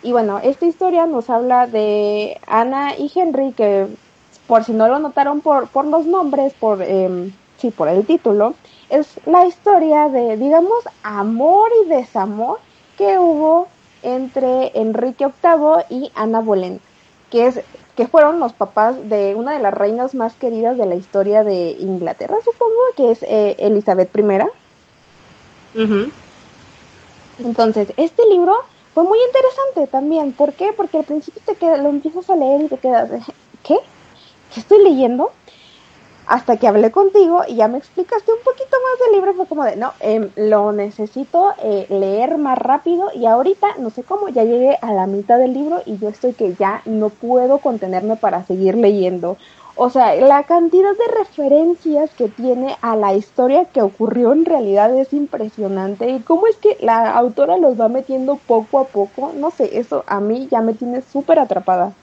Y 0.03 0.11
bueno, 0.11 0.39
esta 0.43 0.65
historia 0.65 1.05
nos 1.05 1.29
habla 1.29 1.65
de 1.65 2.39
Anna 2.45 2.95
y 2.97 3.09
Henry, 3.13 3.53
que 3.53 3.87
por 4.47 4.65
si 4.65 4.73
no 4.73 4.89
lo 4.89 4.99
notaron 4.99 5.39
por, 5.39 5.69
por 5.69 5.85
los 5.85 6.05
nombres, 6.05 6.53
por, 6.53 6.81
eh, 6.81 7.31
sí, 7.57 7.71
por 7.71 7.87
el 7.87 8.05
título, 8.05 8.53
es 8.89 9.19
la 9.25 9.45
historia 9.45 10.09
de, 10.09 10.35
digamos, 10.35 10.83
amor 11.03 11.71
y 11.85 11.89
desamor 11.89 12.59
que 12.97 13.17
hubo 13.17 13.69
entre 14.03 14.77
Enrique 14.77 15.25
VIII 15.25 15.85
y 15.89 16.11
Ana 16.15 16.41
Bolena, 16.41 16.79
que 17.31 17.47
es 17.47 17.61
que 17.95 18.07
fueron 18.07 18.41
los 18.41 18.51
papás 18.51 19.09
de 19.09 19.35
una 19.35 19.53
de 19.53 19.59
las 19.59 19.73
reinas 19.73 20.15
más 20.15 20.33
queridas 20.33 20.77
de 20.77 20.85
la 20.85 20.95
historia 20.95 21.45
de 21.45 21.77
Inglaterra, 21.79 22.35
supongo, 22.43 22.73
que 22.97 23.11
es 23.11 23.23
eh, 23.23 23.55
Elizabeth 23.59 24.13
I. 24.17 24.49
Entonces, 27.39 27.93
este 27.97 28.27
libro 28.29 28.57
fue 28.93 29.03
muy 29.03 29.19
interesante 29.27 29.87
también. 29.87 30.33
¿Por 30.33 30.53
qué? 30.53 30.73
Porque 30.75 30.97
al 30.97 31.05
principio 31.05 31.41
te 31.45 31.55
queda, 31.55 31.77
lo 31.77 31.89
empiezas 31.89 32.29
a 32.29 32.35
leer 32.35 32.61
y 32.61 32.67
te 32.67 32.77
quedas, 32.77 33.09
¿qué? 33.63 33.77
¿Qué 34.53 34.59
estoy 34.59 34.83
leyendo? 34.83 35.31
hasta 36.25 36.57
que 36.57 36.67
hablé 36.67 36.91
contigo 36.91 37.41
y 37.47 37.55
ya 37.55 37.67
me 37.67 37.77
explicaste 37.77 38.31
un 38.31 38.39
poquito 38.43 38.77
más 38.83 38.99
del 38.99 39.15
libro, 39.15 39.33
fue 39.33 39.45
como 39.45 39.63
de, 39.63 39.75
no, 39.75 39.93
eh, 39.99 40.29
lo 40.35 40.71
necesito 40.71 41.53
eh, 41.61 41.85
leer 41.89 42.37
más 42.37 42.57
rápido 42.57 43.09
y 43.13 43.25
ahorita, 43.25 43.75
no 43.79 43.89
sé 43.89 44.03
cómo, 44.03 44.29
ya 44.29 44.43
llegué 44.43 44.77
a 44.81 44.93
la 44.93 45.07
mitad 45.07 45.37
del 45.37 45.53
libro 45.53 45.81
y 45.85 45.97
yo 45.97 46.09
estoy 46.09 46.33
que 46.33 46.55
ya 46.55 46.81
no 46.85 47.09
puedo 47.09 47.57
contenerme 47.59 48.15
para 48.15 48.45
seguir 48.45 48.75
leyendo. 48.75 49.37
O 49.75 49.89
sea, 49.89 50.15
la 50.15 50.43
cantidad 50.43 50.91
de 50.91 51.17
referencias 51.17 52.11
que 52.11 52.29
tiene 52.29 52.77
a 52.81 52.95
la 52.95 53.15
historia 53.15 53.65
que 53.65 53.81
ocurrió 53.81 54.31
en 54.31 54.45
realidad 54.45 54.95
es 54.95 55.13
impresionante. 55.13 56.09
Y 56.09 56.19
cómo 56.19 56.45
es 56.45 56.55
que 56.57 56.77
la 56.79 57.11
autora 57.11 57.57
los 57.57 57.79
va 57.79 57.89
metiendo 57.89 58.35
poco 58.35 58.79
a 58.79 58.85
poco, 58.85 59.33
no 59.35 59.49
sé, 59.49 59.79
eso 59.79 60.03
a 60.05 60.19
mí 60.19 60.47
ya 60.51 60.61
me 60.61 60.75
tiene 60.75 61.01
súper 61.01 61.39
atrapada. 61.39 61.93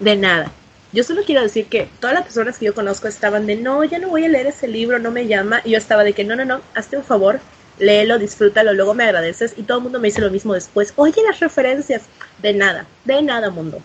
De 0.00 0.16
nada. 0.16 0.50
Yo 0.92 1.04
solo 1.04 1.22
quiero 1.24 1.42
decir 1.42 1.66
que 1.66 1.88
todas 2.00 2.14
las 2.14 2.24
personas 2.24 2.58
que 2.58 2.66
yo 2.66 2.74
conozco 2.74 3.06
estaban 3.06 3.46
de, 3.46 3.56
no, 3.56 3.84
ya 3.84 3.98
no 3.98 4.08
voy 4.08 4.24
a 4.24 4.28
leer 4.28 4.48
ese 4.48 4.66
libro, 4.66 4.98
no 4.98 5.10
me 5.10 5.26
llama. 5.26 5.60
Y 5.64 5.70
yo 5.70 5.78
estaba 5.78 6.02
de 6.02 6.12
que, 6.12 6.24
no, 6.24 6.34
no, 6.34 6.44
no, 6.44 6.60
hazte 6.74 6.96
un 6.96 7.04
favor, 7.04 7.38
léelo, 7.78 8.18
disfrútalo, 8.18 8.72
luego 8.72 8.94
me 8.94 9.04
agradeces. 9.04 9.54
Y 9.56 9.62
todo 9.62 9.78
el 9.78 9.84
mundo 9.84 10.00
me 10.00 10.08
dice 10.08 10.22
lo 10.22 10.30
mismo 10.30 10.54
después. 10.54 10.92
Oye, 10.96 11.22
las 11.22 11.38
referencias. 11.38 12.02
De 12.42 12.52
nada, 12.52 12.86
de 13.04 13.22
nada, 13.22 13.50
mundo. 13.50 13.78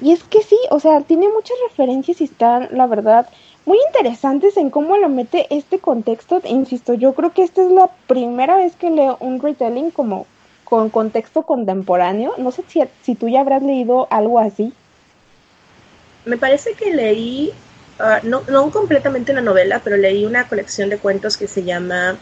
Y 0.00 0.12
es 0.12 0.22
que 0.24 0.42
sí, 0.42 0.58
o 0.70 0.80
sea, 0.80 1.00
tiene 1.02 1.28
muchas 1.28 1.56
referencias 1.68 2.20
y 2.20 2.24
están, 2.24 2.68
la 2.72 2.86
verdad, 2.86 3.28
muy 3.66 3.78
interesantes 3.88 4.56
en 4.56 4.70
cómo 4.70 4.96
lo 4.96 5.08
mete 5.08 5.46
este 5.50 5.78
contexto. 5.78 6.40
Insisto, 6.44 6.94
yo 6.94 7.14
creo 7.14 7.32
que 7.32 7.42
esta 7.42 7.62
es 7.62 7.70
la 7.70 7.88
primera 8.06 8.56
vez 8.56 8.76
que 8.76 8.90
leo 8.90 9.16
un 9.20 9.40
retelling 9.40 9.90
como 9.90 10.26
con 10.64 10.90
contexto 10.90 11.42
contemporáneo. 11.42 12.34
No 12.38 12.50
sé 12.50 12.62
si, 12.68 12.80
si 13.02 13.14
tú 13.14 13.28
ya 13.28 13.40
habrás 13.40 13.62
leído 13.62 14.06
algo 14.10 14.38
así 14.38 14.72
me 16.24 16.36
parece 16.36 16.74
que 16.74 16.92
leí, 16.92 17.52
ah, 17.98 18.20
no, 18.22 18.42
completamente 18.70 19.32
una 19.32 19.40
novela, 19.40 19.80
pero 19.82 19.96
leí 19.96 20.24
una 20.24 20.48
colección 20.48 20.90
de 20.90 20.98
cuentos 20.98 21.36
que 21.36 21.46
se 21.46 21.64
llama 21.64 22.16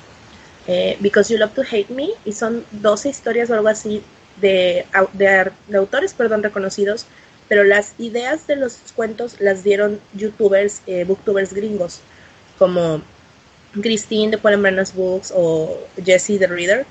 eh, 0.67 0.97
Because 1.01 1.33
You 1.33 1.39
Love 1.39 1.55
to 1.55 1.63
Hate 1.63 1.91
Me 1.91 2.11
y 2.25 2.33
son 2.33 2.65
12 2.73 3.09
historias 3.09 3.51
o 3.51 3.55
algo 3.55 3.69
así 3.69 4.03
de, 4.41 4.87
de, 5.15 5.53
autores 5.77 6.15
perdón, 6.15 6.43
reconocidos, 6.43 7.07
pero 7.49 7.65
las 7.65 7.95
ideas 7.99 8.47
de 8.47 8.57
los 8.57 8.79
cuentos 8.95 9.41
las 9.41 9.65
dieron 9.65 10.01
youtubers, 10.15 10.83
eh, 10.87 11.05
booktubers 11.05 11.53
gringos, 11.53 12.01
como 12.59 13.03
Christine 13.81 14.33
de 14.33 14.39
Paul 14.39 14.63
Books 14.95 15.33
o 15.35 15.79
Jesse 16.05 16.39
the 16.39 16.47
Reader. 16.47 16.87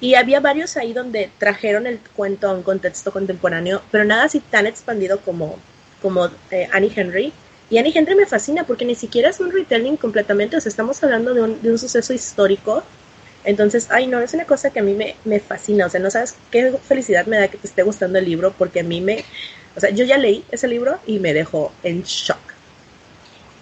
Y 0.00 0.14
había 0.14 0.40
varios 0.40 0.76
ahí 0.76 0.92
donde 0.92 1.30
trajeron 1.38 1.86
el 1.86 2.00
cuento 2.16 2.48
a 2.48 2.52
un 2.52 2.62
contexto 2.62 3.12
contemporáneo, 3.12 3.82
pero 3.90 4.04
nada 4.04 4.24
así 4.24 4.40
tan 4.40 4.66
expandido 4.66 5.20
como 5.20 5.58
como 6.02 6.28
eh, 6.50 6.68
Annie 6.72 6.92
Henry. 6.94 7.32
Y 7.70 7.78
Annie 7.78 7.92
Henry 7.94 8.14
me 8.14 8.26
fascina 8.26 8.64
porque 8.64 8.84
ni 8.84 8.94
siquiera 8.94 9.30
es 9.30 9.40
un 9.40 9.52
retelling 9.52 9.96
completamente, 9.96 10.56
o 10.56 10.60
sea, 10.60 10.68
estamos 10.68 11.02
hablando 11.02 11.32
de 11.32 11.42
un, 11.42 11.62
de 11.62 11.70
un 11.70 11.78
suceso 11.78 12.12
histórico. 12.12 12.82
Entonces, 13.44 13.88
ay, 13.90 14.06
no, 14.06 14.20
es 14.20 14.34
una 14.34 14.44
cosa 14.44 14.70
que 14.70 14.80
a 14.80 14.82
mí 14.82 14.92
me, 14.92 15.16
me 15.24 15.40
fascina, 15.40 15.86
o 15.86 15.88
sea, 15.88 16.00
no 16.00 16.10
sabes 16.10 16.34
qué 16.50 16.72
felicidad 16.86 17.26
me 17.26 17.38
da 17.38 17.48
que 17.48 17.56
te 17.56 17.66
esté 17.66 17.82
gustando 17.82 18.18
el 18.18 18.24
libro 18.26 18.52
porque 18.58 18.80
a 18.80 18.84
mí 18.84 19.00
me, 19.00 19.24
o 19.76 19.80
sea, 19.80 19.90
yo 19.90 20.04
ya 20.04 20.18
leí 20.18 20.44
ese 20.50 20.68
libro 20.68 20.98
y 21.06 21.18
me 21.18 21.32
dejó 21.32 21.72
en 21.82 22.02
shock. 22.02 22.38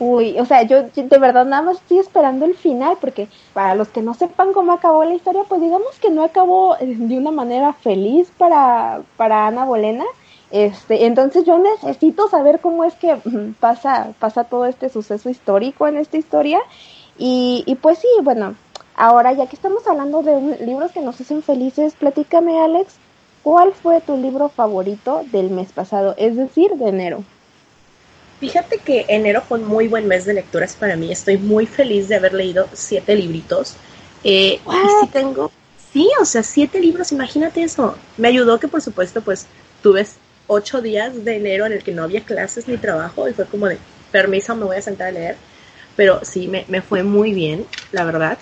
Uy, 0.01 0.39
o 0.39 0.47
sea, 0.47 0.63
yo 0.63 0.85
de 0.95 1.19
verdad 1.19 1.45
nada 1.45 1.61
más 1.61 1.77
estoy 1.77 1.99
esperando 1.99 2.47
el 2.47 2.55
final, 2.55 2.97
porque 2.99 3.29
para 3.53 3.75
los 3.75 3.89
que 3.89 4.01
no 4.01 4.15
sepan 4.15 4.55
cómo 4.55 4.73
acabó 4.73 5.05
la 5.05 5.13
historia, 5.13 5.43
pues 5.47 5.61
digamos 5.61 5.99
que 6.01 6.09
no 6.11 6.25
acabó 6.25 6.75
eh, 6.79 6.87
de 6.87 7.19
una 7.19 7.31
manera 7.31 7.75
feliz 7.75 8.33
para, 8.39 9.03
para 9.19 9.47
Ana 9.47 9.67
Bolena. 9.67 10.07
Este, 10.51 11.05
entonces 11.05 11.45
yo 11.45 11.59
necesito 11.59 12.29
saber 12.31 12.61
cómo 12.61 12.85
es 12.85 12.95
que 12.95 13.19
pasa, 13.61 14.15
pasa 14.19 14.45
todo 14.45 14.65
este 14.65 14.89
suceso 14.89 15.29
histórico 15.29 15.87
en 15.87 15.99
esta 15.99 16.17
historia. 16.17 16.61
Y, 17.19 17.63
y 17.67 17.75
pues 17.75 17.99
sí, 17.99 18.09
bueno, 18.23 18.55
ahora 18.95 19.35
ya 19.35 19.49
que 19.49 19.57
estamos 19.57 19.87
hablando 19.87 20.23
de 20.23 20.65
libros 20.65 20.93
que 20.93 21.03
nos 21.03 21.21
hacen 21.21 21.43
felices, 21.43 21.95
platícame 21.95 22.59
Alex, 22.59 22.97
¿cuál 23.43 23.73
fue 23.73 24.01
tu 24.01 24.17
libro 24.17 24.49
favorito 24.49 25.25
del 25.33 25.51
mes 25.51 25.73
pasado, 25.73 26.15
es 26.19 26.37
decir, 26.37 26.71
de 26.73 26.89
enero? 26.89 27.25
Fíjate 28.41 28.79
que 28.79 29.05
enero 29.09 29.43
fue 29.47 29.59
un 29.59 29.67
muy 29.67 29.87
buen 29.87 30.09
mes 30.09 30.25
de 30.25 30.33
lecturas 30.33 30.75
para 30.75 30.97
mí. 30.97 31.13
Estoy 31.13 31.37
muy 31.37 31.67
feliz 31.67 32.09
de 32.09 32.17
haber 32.17 32.33
leído 32.33 32.69
siete 32.73 33.15
libritos. 33.15 33.77
Eh, 34.25 34.59
y 34.65 34.89
sí 35.01 35.11
tengo, 35.13 35.53
sí, 35.93 36.09
o 36.21 36.25
sea, 36.25 36.43
siete 36.43 36.81
libros, 36.81 37.13
imagínate 37.13 37.63
eso. 37.63 37.97
Me 38.17 38.29
ayudó 38.29 38.59
que, 38.59 38.69
por 38.69 38.81
supuesto, 38.81 39.21
pues 39.21 39.47
tuve 39.83 40.07
ocho 40.47 40.81
días 40.81 41.25
de 41.25 41.37
enero 41.37 41.67
en 41.67 41.73
el 41.73 41.83
que 41.83 41.93
no 41.93 42.03
había 42.03 42.23
clases 42.23 42.67
ni 42.67 42.79
trabajo 42.79 43.29
y 43.29 43.35
fue 43.35 43.45
como 43.45 43.67
de, 43.69 43.79
permiso, 44.11 44.57
me 44.57 44.65
voy 44.65 44.77
a 44.77 44.83
sentar 44.83 45.09
a 45.09 45.13
leer. 45.13 45.37
Pero 45.95 46.21
sí, 46.25 46.49
me, 46.49 46.65
me 46.69 46.81
fue 46.81 47.03
muy 47.03 47.35
bien, 47.35 47.67
la 47.93 48.05
verdad. 48.05 48.39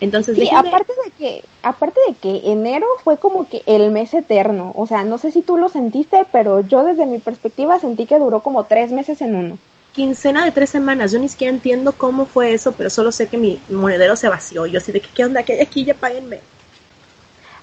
Entonces, 0.00 0.34
sí, 0.36 0.48
aparte 0.54 0.92
de 1.04 1.10
que, 1.10 1.44
aparte 1.62 2.00
de 2.08 2.14
que 2.14 2.50
enero 2.50 2.86
fue 3.04 3.18
como 3.18 3.46
que 3.46 3.62
el 3.66 3.90
mes 3.90 4.14
eterno, 4.14 4.72
o 4.74 4.86
sea, 4.86 5.04
no 5.04 5.18
sé 5.18 5.30
si 5.30 5.42
tú 5.42 5.58
lo 5.58 5.68
sentiste, 5.68 6.24
pero 6.32 6.60
yo 6.60 6.84
desde 6.84 7.04
mi 7.04 7.18
perspectiva 7.18 7.78
sentí 7.78 8.06
que 8.06 8.18
duró 8.18 8.40
como 8.40 8.64
tres 8.64 8.92
meses 8.92 9.20
en 9.20 9.34
uno. 9.34 9.58
Quincena 9.92 10.44
de 10.44 10.52
tres 10.52 10.70
semanas, 10.70 11.12
yo 11.12 11.18
ni 11.18 11.28
siquiera 11.28 11.52
entiendo 11.52 11.92
cómo 11.92 12.24
fue 12.24 12.54
eso, 12.54 12.72
pero 12.72 12.88
solo 12.88 13.12
sé 13.12 13.28
que 13.28 13.36
mi 13.36 13.60
monedero 13.68 14.16
se 14.16 14.28
vació. 14.28 14.64
Yo 14.64 14.78
así 14.78 14.90
de 14.90 15.00
que, 15.00 15.08
¿qué 15.14 15.24
onda? 15.24 15.42
¿Qué 15.42 15.54
hay 15.54 15.60
aquí? 15.60 15.84
Ya 15.84 15.94
páguenme. 15.94 16.40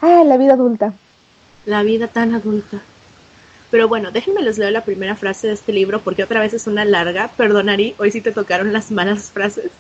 Ah, 0.01 0.24
la 0.24 0.38
vida 0.38 0.53
adulta. 0.53 0.94
La 1.65 1.82
vida 1.82 2.08
tan 2.08 2.36
adulta. 2.36 2.82
Pero 3.72 3.88
bueno, 3.88 4.12
déjenme 4.12 4.44
les 4.44 4.58
leo 4.58 4.70
la 4.70 4.86
primera 4.86 5.15
frase 5.15 5.48
de 5.48 5.53
este 5.53 5.74
libro 5.74 6.01
porque 6.01 6.24
otra 6.24 6.39
vez 6.39 6.53
es 6.53 6.67
una 6.67 6.86
larga. 6.86 7.29
Perdón, 7.36 7.70
Ari, 7.70 7.96
hoy 7.98 8.12
sí 8.12 8.22
te 8.22 8.32
tocaron 8.32 8.72
las 8.72 8.91
malas 8.91 9.32
frases. 9.32 9.72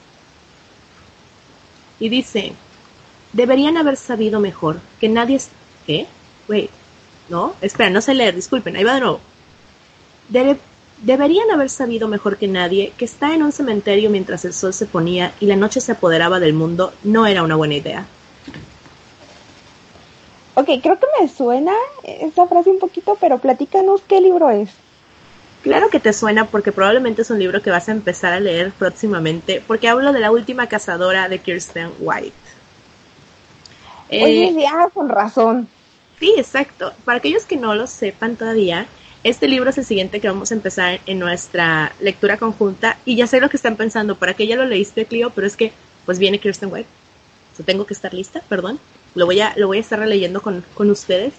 Y 1.99 2.09
dice, 2.09 2.53
deberían 3.33 3.77
haber 3.77 3.97
sabido 3.97 4.39
mejor 4.39 4.79
que 4.99 5.09
nadie... 5.09 5.39
¿Qué? 5.85 6.05
Wait, 6.47 6.69
no, 7.29 7.53
espera, 7.61 7.89
no 7.89 8.01
sé 8.01 8.13
leer, 8.13 8.35
disculpen, 8.35 8.75
ahí 8.75 8.83
va 8.83 8.95
de 8.95 9.01
nuevo. 9.01 9.19
deberían 11.01 11.51
haber 11.51 11.69
sabido 11.69 12.07
mejor 12.07 12.37
que 12.37 12.47
nadie 12.47 12.93
que 12.97 13.05
estar 13.05 13.31
en 13.31 13.43
un 13.43 13.51
cementerio 13.51 14.09
mientras 14.09 14.45
el 14.45 14.53
sol 14.53 14.73
se 14.73 14.85
ponía 14.85 15.33
y 15.39 15.45
la 15.45 15.55
noche 15.55 15.81
se 15.81 15.93
apoderaba 15.93 16.39
del 16.39 16.53
mundo 16.53 16.93
no 17.03 17.25
era 17.25 17.43
una 17.43 17.55
buena 17.55 17.75
idea. 17.75 18.05
Ok, 20.55 20.69
creo 20.81 20.97
que 20.99 21.05
me 21.21 21.29
suena 21.29 21.73
esa 22.03 22.47
frase 22.47 22.71
un 22.71 22.79
poquito, 22.79 23.15
pero 23.21 23.37
platícanos 23.37 24.01
qué 24.07 24.19
libro 24.19 24.49
es. 24.49 24.69
Claro 25.63 25.89
que 25.89 25.99
te 25.99 26.13
suena 26.13 26.45
porque 26.45 26.71
probablemente 26.71 27.23
es 27.23 27.29
un 27.29 27.39
libro 27.39 27.61
que 27.61 27.71
vas 27.71 27.89
a 27.89 27.91
empezar 27.91 28.33
a 28.33 28.39
leer 28.39 28.71
próximamente, 28.71 29.61
porque 29.65 29.87
hablo 29.87 30.13
de 30.13 30.19
la 30.19 30.31
última 30.31 30.67
cazadora 30.67 31.27
de 31.29 31.39
Kirsten 31.39 31.91
White. 31.99 32.35
Oye, 34.09 34.49
eh, 34.49 34.55
ya, 34.61 34.89
con 34.93 35.09
razón. 35.09 35.67
Sí, 36.19 36.33
exacto. 36.37 36.93
Para 37.03 37.17
aquellos 37.17 37.45
que 37.45 37.57
no 37.57 37.75
lo 37.75 37.87
sepan 37.87 38.35
todavía, 38.35 38.87
este 39.23 39.47
libro 39.47 39.69
es 39.69 39.77
el 39.77 39.85
siguiente 39.85 40.21
que 40.21 40.29
vamos 40.29 40.51
a 40.51 40.55
empezar 40.55 41.01
en 41.05 41.19
nuestra 41.19 41.91
lectura 41.99 42.37
conjunta 42.37 42.97
y 43.03 43.15
ya 43.15 43.27
sé 43.27 43.41
lo 43.41 43.49
que 43.49 43.57
están 43.57 43.75
pensando, 43.75 44.15
para 44.15 44.33
que 44.33 44.47
ya 44.47 44.55
lo 44.55 44.65
leíste, 44.65 45.05
Clio, 45.05 45.31
pero 45.31 45.47
es 45.47 45.57
que 45.57 45.73
pues 46.05 46.19
viene 46.19 46.39
Kirsten 46.39 46.71
White. 46.71 46.89
Tengo 47.65 47.85
que 47.85 47.93
estar 47.95 48.13
lista, 48.13 48.41
perdón 48.47 48.79
lo 49.17 49.25
voy 49.25 49.41
a, 49.41 49.53
lo 49.57 49.67
voy 49.67 49.77
a 49.77 49.81
estar 49.81 49.99
releyendo 49.99 50.41
con, 50.41 50.63
con 50.75 50.89
ustedes. 50.91 51.33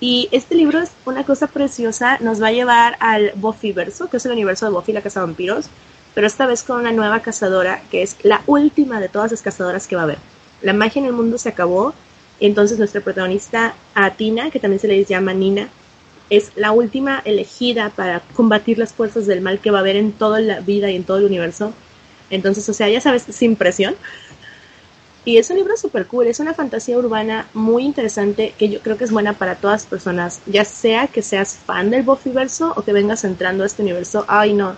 Y 0.00 0.28
este 0.32 0.54
libro 0.54 0.80
es 0.80 0.90
una 1.06 1.24
cosa 1.24 1.46
preciosa, 1.46 2.18
nos 2.20 2.42
va 2.42 2.48
a 2.48 2.52
llevar 2.52 2.96
al 3.00 3.32
Buffyverso, 3.36 4.10
que 4.10 4.16
es 4.18 4.26
el 4.26 4.32
universo 4.32 4.66
de 4.66 4.72
Buffy, 4.72 4.92
la 4.92 5.02
casa 5.02 5.20
de 5.20 5.26
vampiros, 5.26 5.66
pero 6.14 6.26
esta 6.26 6.46
vez 6.46 6.62
con 6.62 6.80
una 6.80 6.92
nueva 6.92 7.20
cazadora, 7.20 7.82
que 7.90 8.02
es 8.02 8.16
la 8.22 8.42
última 8.46 9.00
de 9.00 9.08
todas 9.08 9.30
las 9.30 9.42
cazadoras 9.42 9.86
que 9.86 9.96
va 9.96 10.02
a 10.02 10.04
haber. 10.04 10.18
La 10.62 10.72
magia 10.72 11.00
en 11.00 11.06
el 11.06 11.12
mundo 11.12 11.38
se 11.38 11.48
acabó, 11.48 11.94
entonces 12.40 12.78
nuestra 12.78 13.00
protagonista, 13.00 13.74
Atina, 13.94 14.50
que 14.50 14.60
también 14.60 14.80
se 14.80 14.88
le 14.88 15.04
llama 15.04 15.34
Nina, 15.34 15.68
es 16.30 16.52
la 16.56 16.72
última 16.72 17.20
elegida 17.24 17.90
para 17.90 18.20
combatir 18.34 18.78
las 18.78 18.92
fuerzas 18.92 19.26
del 19.26 19.40
mal 19.40 19.60
que 19.60 19.70
va 19.70 19.78
a 19.78 19.80
haber 19.80 19.96
en 19.96 20.12
toda 20.12 20.40
la 20.40 20.60
vida 20.60 20.90
y 20.90 20.96
en 20.96 21.04
todo 21.04 21.18
el 21.18 21.24
universo. 21.24 21.72
Entonces, 22.30 22.68
o 22.68 22.72
sea, 22.72 22.88
ya 22.88 23.00
sabes, 23.00 23.24
sin 23.28 23.56
presión. 23.56 23.94
Y 25.24 25.38
es 25.38 25.48
un 25.50 25.56
libro 25.56 25.76
súper 25.76 26.06
cool, 26.06 26.26
es 26.26 26.40
una 26.40 26.52
fantasía 26.52 26.98
urbana 26.98 27.48
muy 27.54 27.84
interesante 27.84 28.54
que 28.58 28.68
yo 28.68 28.80
creo 28.80 28.98
que 28.98 29.04
es 29.04 29.10
buena 29.10 29.32
para 29.32 29.56
todas 29.56 29.82
las 29.82 29.86
personas, 29.86 30.40
ya 30.46 30.64
sea 30.64 31.06
que 31.06 31.22
seas 31.22 31.54
fan 31.54 31.90
del 31.90 32.02
Buffyverso 32.02 32.74
o 32.76 32.82
que 32.82 32.92
vengas 32.92 33.24
entrando 33.24 33.64
a 33.64 33.66
este 33.66 33.82
universo. 33.82 34.24
Ay, 34.28 34.52
no. 34.52 34.76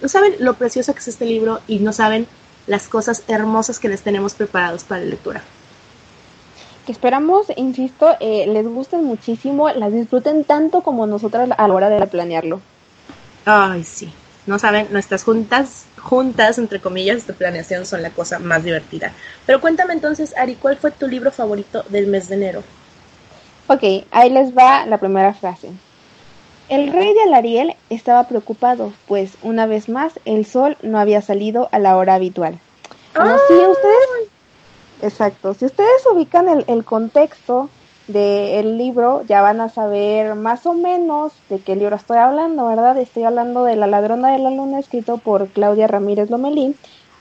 No 0.00 0.08
saben 0.08 0.36
lo 0.38 0.54
precioso 0.54 0.92
que 0.92 1.00
es 1.00 1.08
este 1.08 1.26
libro 1.26 1.60
y 1.66 1.80
no 1.80 1.92
saben 1.92 2.26
las 2.66 2.88
cosas 2.88 3.24
hermosas 3.26 3.78
que 3.78 3.88
les 3.88 4.02
tenemos 4.02 4.34
preparados 4.34 4.84
para 4.84 5.00
la 5.00 5.08
lectura 5.08 5.42
que 6.84 6.92
esperamos, 6.92 7.46
insisto, 7.56 8.14
eh, 8.20 8.46
les 8.46 8.66
gusten 8.66 9.04
muchísimo, 9.04 9.70
las 9.70 9.92
disfruten 9.92 10.44
tanto 10.44 10.82
como 10.82 11.06
nosotras 11.06 11.48
a 11.56 11.68
la 11.68 11.74
hora 11.74 11.88
de 11.88 12.06
planearlo. 12.06 12.60
Ay, 13.44 13.84
sí. 13.84 14.12
No 14.46 14.58
saben, 14.58 14.88
nuestras 14.90 15.24
juntas, 15.24 15.86
juntas, 16.02 16.58
entre 16.58 16.80
comillas, 16.80 17.26
de 17.26 17.32
planeación 17.32 17.86
son 17.86 18.02
la 18.02 18.10
cosa 18.10 18.38
más 18.38 18.62
divertida. 18.62 19.12
Pero 19.46 19.60
cuéntame 19.60 19.94
entonces, 19.94 20.36
Ari, 20.36 20.56
¿cuál 20.56 20.76
fue 20.76 20.90
tu 20.90 21.06
libro 21.06 21.30
favorito 21.30 21.82
del 21.88 22.06
mes 22.06 22.28
de 22.28 22.34
enero? 22.34 22.62
Ok, 23.68 23.82
ahí 24.10 24.30
les 24.30 24.54
va 24.54 24.84
la 24.84 24.98
primera 24.98 25.32
frase. 25.32 25.70
El 26.68 26.92
rey 26.92 27.14
de 27.14 27.22
Alariel 27.22 27.74
estaba 27.88 28.28
preocupado, 28.28 28.92
pues 29.08 29.32
una 29.42 29.66
vez 29.66 29.88
más 29.88 30.12
el 30.26 30.44
sol 30.44 30.76
no 30.82 30.98
había 30.98 31.22
salido 31.22 31.68
a 31.72 31.78
la 31.78 31.96
hora 31.96 32.14
habitual. 32.14 32.58
¿Conocí 33.14 33.52
ustedes? 33.52 34.28
Exacto. 35.02 35.54
Si 35.54 35.66
ustedes 35.66 36.06
ubican 36.12 36.48
el, 36.48 36.64
el 36.68 36.84
contexto 36.84 37.70
del 38.06 38.76
libro, 38.76 39.24
ya 39.26 39.40
van 39.40 39.60
a 39.60 39.68
saber 39.68 40.34
más 40.34 40.66
o 40.66 40.74
menos 40.74 41.32
de 41.48 41.58
qué 41.58 41.74
libro 41.74 41.96
estoy 41.96 42.18
hablando, 42.18 42.66
¿verdad? 42.66 42.98
Estoy 42.98 43.24
hablando 43.24 43.64
de 43.64 43.76
La 43.76 43.86
ladrona 43.86 44.30
de 44.32 44.38
la 44.38 44.50
luna, 44.50 44.78
escrito 44.78 45.18
por 45.18 45.48
Claudia 45.48 45.86
Ramírez 45.86 46.30
Lomelín, 46.30 46.76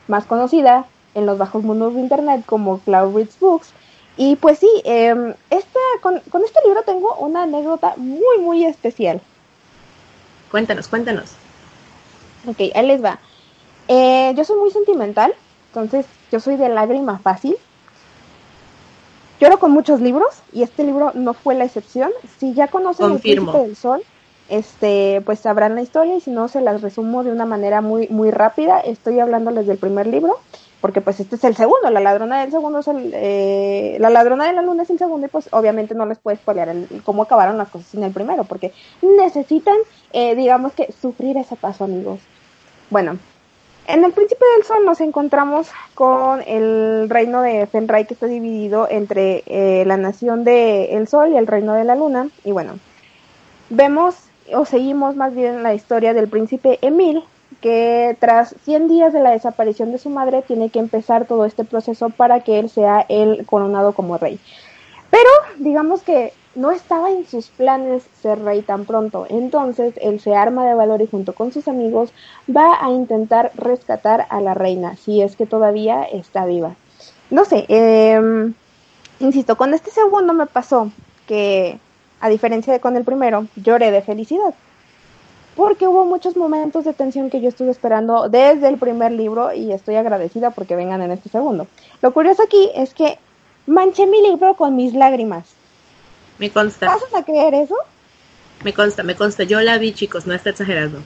más 0.08 0.25
conocida 0.25 0.86
en 1.16 1.25
los 1.25 1.38
bajos 1.38 1.63
mundos 1.63 1.94
de 1.94 2.02
Internet 2.02 2.44
como 2.46 2.80
Cloud 2.80 3.16
Reads 3.16 3.40
Books. 3.40 3.70
Y 4.18 4.36
pues 4.36 4.60
sí, 4.60 4.70
eh, 4.84 5.16
con, 6.02 6.20
con 6.30 6.44
este 6.44 6.60
libro 6.66 6.84
tengo 6.84 7.16
una 7.16 7.44
anécdota 7.44 7.94
muy, 7.98 8.40
muy 8.40 8.66
especial. 8.66 9.22
Cuéntanos, 10.52 10.88
cuéntanos. 10.88 11.32
Ok, 12.46 12.60
ahí 12.75 12.86
les 12.86 13.04
va. 13.04 13.20
Eh, 13.88 14.34
yo 14.36 14.44
soy 14.44 14.60
muy 14.60 14.72
sentimental, 14.72 15.34
entonces 15.70 16.06
yo 16.32 16.40
soy 16.40 16.58
de 16.58 16.70
lágrima 16.70 17.20
fácil 17.20 17.56
lloro 19.43 19.59
con 19.59 19.71
muchos 19.71 20.00
libros 20.00 20.41
y 20.53 20.63
este 20.63 20.83
libro 20.83 21.12
no 21.13 21.33
fue 21.33 21.53
la 21.55 21.65
excepción. 21.65 22.12
Si 22.39 22.53
ya 22.53 22.67
conocen 22.67 23.12
El 23.12 23.19
Príncipe 23.19 23.57
del 23.57 23.75
Sol, 23.75 24.01
este, 24.47 25.21
pues 25.25 25.39
sabrán 25.39 25.75
la 25.75 25.81
historia 25.81 26.15
y 26.15 26.21
si 26.21 26.31
no 26.31 26.47
se 26.47 26.62
las 26.62 26.81
resumo 26.81 27.23
de 27.23 27.31
una 27.31 27.45
manera 27.45 27.81
muy 27.81 28.07
muy 28.07 28.31
rápida. 28.31 28.79
Estoy 28.79 29.19
hablándoles 29.19 29.67
del 29.67 29.77
primer 29.77 30.07
libro 30.07 30.39
porque 30.79 31.01
pues 31.01 31.19
este 31.19 31.35
es 31.35 31.43
el 31.43 31.55
segundo, 31.55 31.89
la 31.89 32.01
ladrona 32.01 32.41
del 32.41 32.51
segundo 32.51 32.79
es 32.79 32.88
el, 32.88 33.12
eh, 33.13 33.95
la 34.00 34.09
ladrona 34.09 34.45
de 34.45 34.53
la 34.53 34.62
luna 34.62 34.83
es 34.83 34.89
el 34.89 34.97
segundo 34.97 35.25
y 35.25 35.29
pues 35.29 35.47
obviamente 35.51 35.95
no 35.95 36.05
les 36.05 36.19
puedes 36.19 36.41
spoilear 36.41 36.69
el, 36.69 37.01
cómo 37.05 37.23
acabaron 37.23 37.57
las 37.57 37.69
cosas 37.69 37.95
en 37.95 38.03
el 38.03 38.12
primero 38.12 38.43
porque 38.43 38.73
necesitan, 39.01 39.77
eh, 40.12 40.35
digamos 40.35 40.73
que 40.73 40.93
sufrir 41.01 41.38
ese 41.38 41.55
paso 41.55 41.85
amigos. 41.85 42.19
Bueno, 42.89 43.17
en 43.88 44.04
el 44.04 44.13
Príncipe 44.13 44.46
del 44.56 44.66
Sol 44.66 44.86
nos 44.86 45.02
encontramos 45.02 45.70
con 45.94 46.42
el 46.48 47.10
reino 47.10 47.42
de 47.42 47.68
Fenray 47.68 48.06
que 48.06 48.13
está 48.13 48.28
dividido 48.28 48.88
entre 48.90 49.44
eh, 49.46 49.84
la 49.86 49.98
nación 49.98 50.44
del 50.44 51.08
Sol 51.08 51.32
y 51.34 51.38
el 51.38 51.48
reino 51.48 51.74
de 51.74 51.84
la 51.84 51.96
Luna. 51.96 52.30
Y 52.43 52.52
bueno, 52.52 52.80
vemos 53.69 54.15
o 54.54 54.65
seguimos 54.65 55.15
más 55.15 55.36
bien 55.36 55.63
la 55.63 55.74
historia 55.74 56.13
del 56.13 56.28
príncipe 56.28 56.80
Emil, 56.82 57.24
que 57.62 58.17
tras 58.19 58.56
100 58.63 58.88
días 58.88 59.13
de 59.13 59.19
la 59.19 59.32
desaparición 59.32 59.91
de 59.91 59.98
su 59.98 60.10
madre 60.10 60.41
tiene 60.41 60.69
que 60.69 60.80
empezar 60.80 61.26
todo 61.26 61.46
este 61.46 61.63
proceso 61.63 62.10
para 62.10 62.41
que 62.41 62.60
él 62.60 62.69
sea 62.69 63.06
el 63.10 63.46
coronado 63.46 63.93
como 63.93 64.17
rey. 64.17 64.39
Pero 65.10 65.30
digamos 65.60 66.04
que 66.04 66.34
no 66.56 66.72
estaba 66.72 67.10
en 67.10 67.26
sus 67.26 67.48
planes 67.48 68.04
ser 68.22 68.39
rey 68.44 68.62
tan 68.62 68.86
pronto, 68.86 69.26
entonces 69.30 69.94
él 70.02 70.20
se 70.20 70.36
arma 70.36 70.66
de 70.66 70.76
valor 70.76 71.02
y 71.02 71.08
junto 71.08 71.34
con 71.34 71.52
sus 71.52 71.68
amigos 71.68 72.12
va 72.50 72.78
a 72.80 72.92
intentar 72.92 73.52
rescatar 73.56 74.28
a 74.30 74.42
la 74.42 74.54
reina, 74.54 74.96
si 74.98 75.22
es 75.22 75.36
que 75.36 75.46
todavía 75.46 76.04
está 76.04 76.46
viva. 76.46 76.76
No 77.30 77.46
sé, 77.46 77.66
eh, 77.68 78.52
insisto, 79.20 79.58
con 79.58 79.74
este 79.74 79.89
segundo 79.89 80.34
me 80.34 80.46
pasó 80.46 80.92
que, 81.28 81.80
a 82.20 82.30
diferencia 82.30 82.72
de 82.72 82.80
con 82.80 82.96
el 82.96 83.04
primero, 83.04 83.48
lloré 83.56 83.92
de 83.92 84.02
felicidad. 84.02 84.54
Porque 85.56 85.88
hubo 85.88 86.04
muchos 86.06 86.36
momentos 86.36 86.84
de 86.84 86.94
tensión 86.94 87.30
que 87.30 87.39
yo 87.39 87.50
estuve 87.50 87.70
esperando 87.70 88.28
desde 88.28 88.68
el 88.68 88.78
primer 88.78 89.12
libro 89.12 89.54
y 89.54 89.72
estoy 89.72 89.96
agradecida 89.96 90.50
porque 90.50 90.76
vengan 90.76 91.02
en 91.04 91.12
este 91.12 91.30
segundo. 91.30 91.68
Lo 92.02 92.12
curioso 92.12 92.42
aquí 92.42 92.72
es 92.74 92.94
que 92.96 93.20
manché 93.68 94.08
mi 94.08 94.22
libro 94.22 94.56
con 94.56 94.76
mis 94.76 94.94
lágrimas. 94.94 95.44
Me 96.38 96.50
consta. 96.50 96.88
¿Vas 96.88 97.13
a 97.13 97.24
creer 97.24 97.54
eso? 97.54 97.76
Me 98.63 98.74
consta, 98.74 99.04
me 99.04 99.15
consta. 99.15 99.43
Yo 99.43 99.62
la 99.62 99.78
vi, 99.78 99.93
chicos, 99.93 100.26
no 100.26 100.34
está 100.34 100.52
exagerando. 100.52 101.00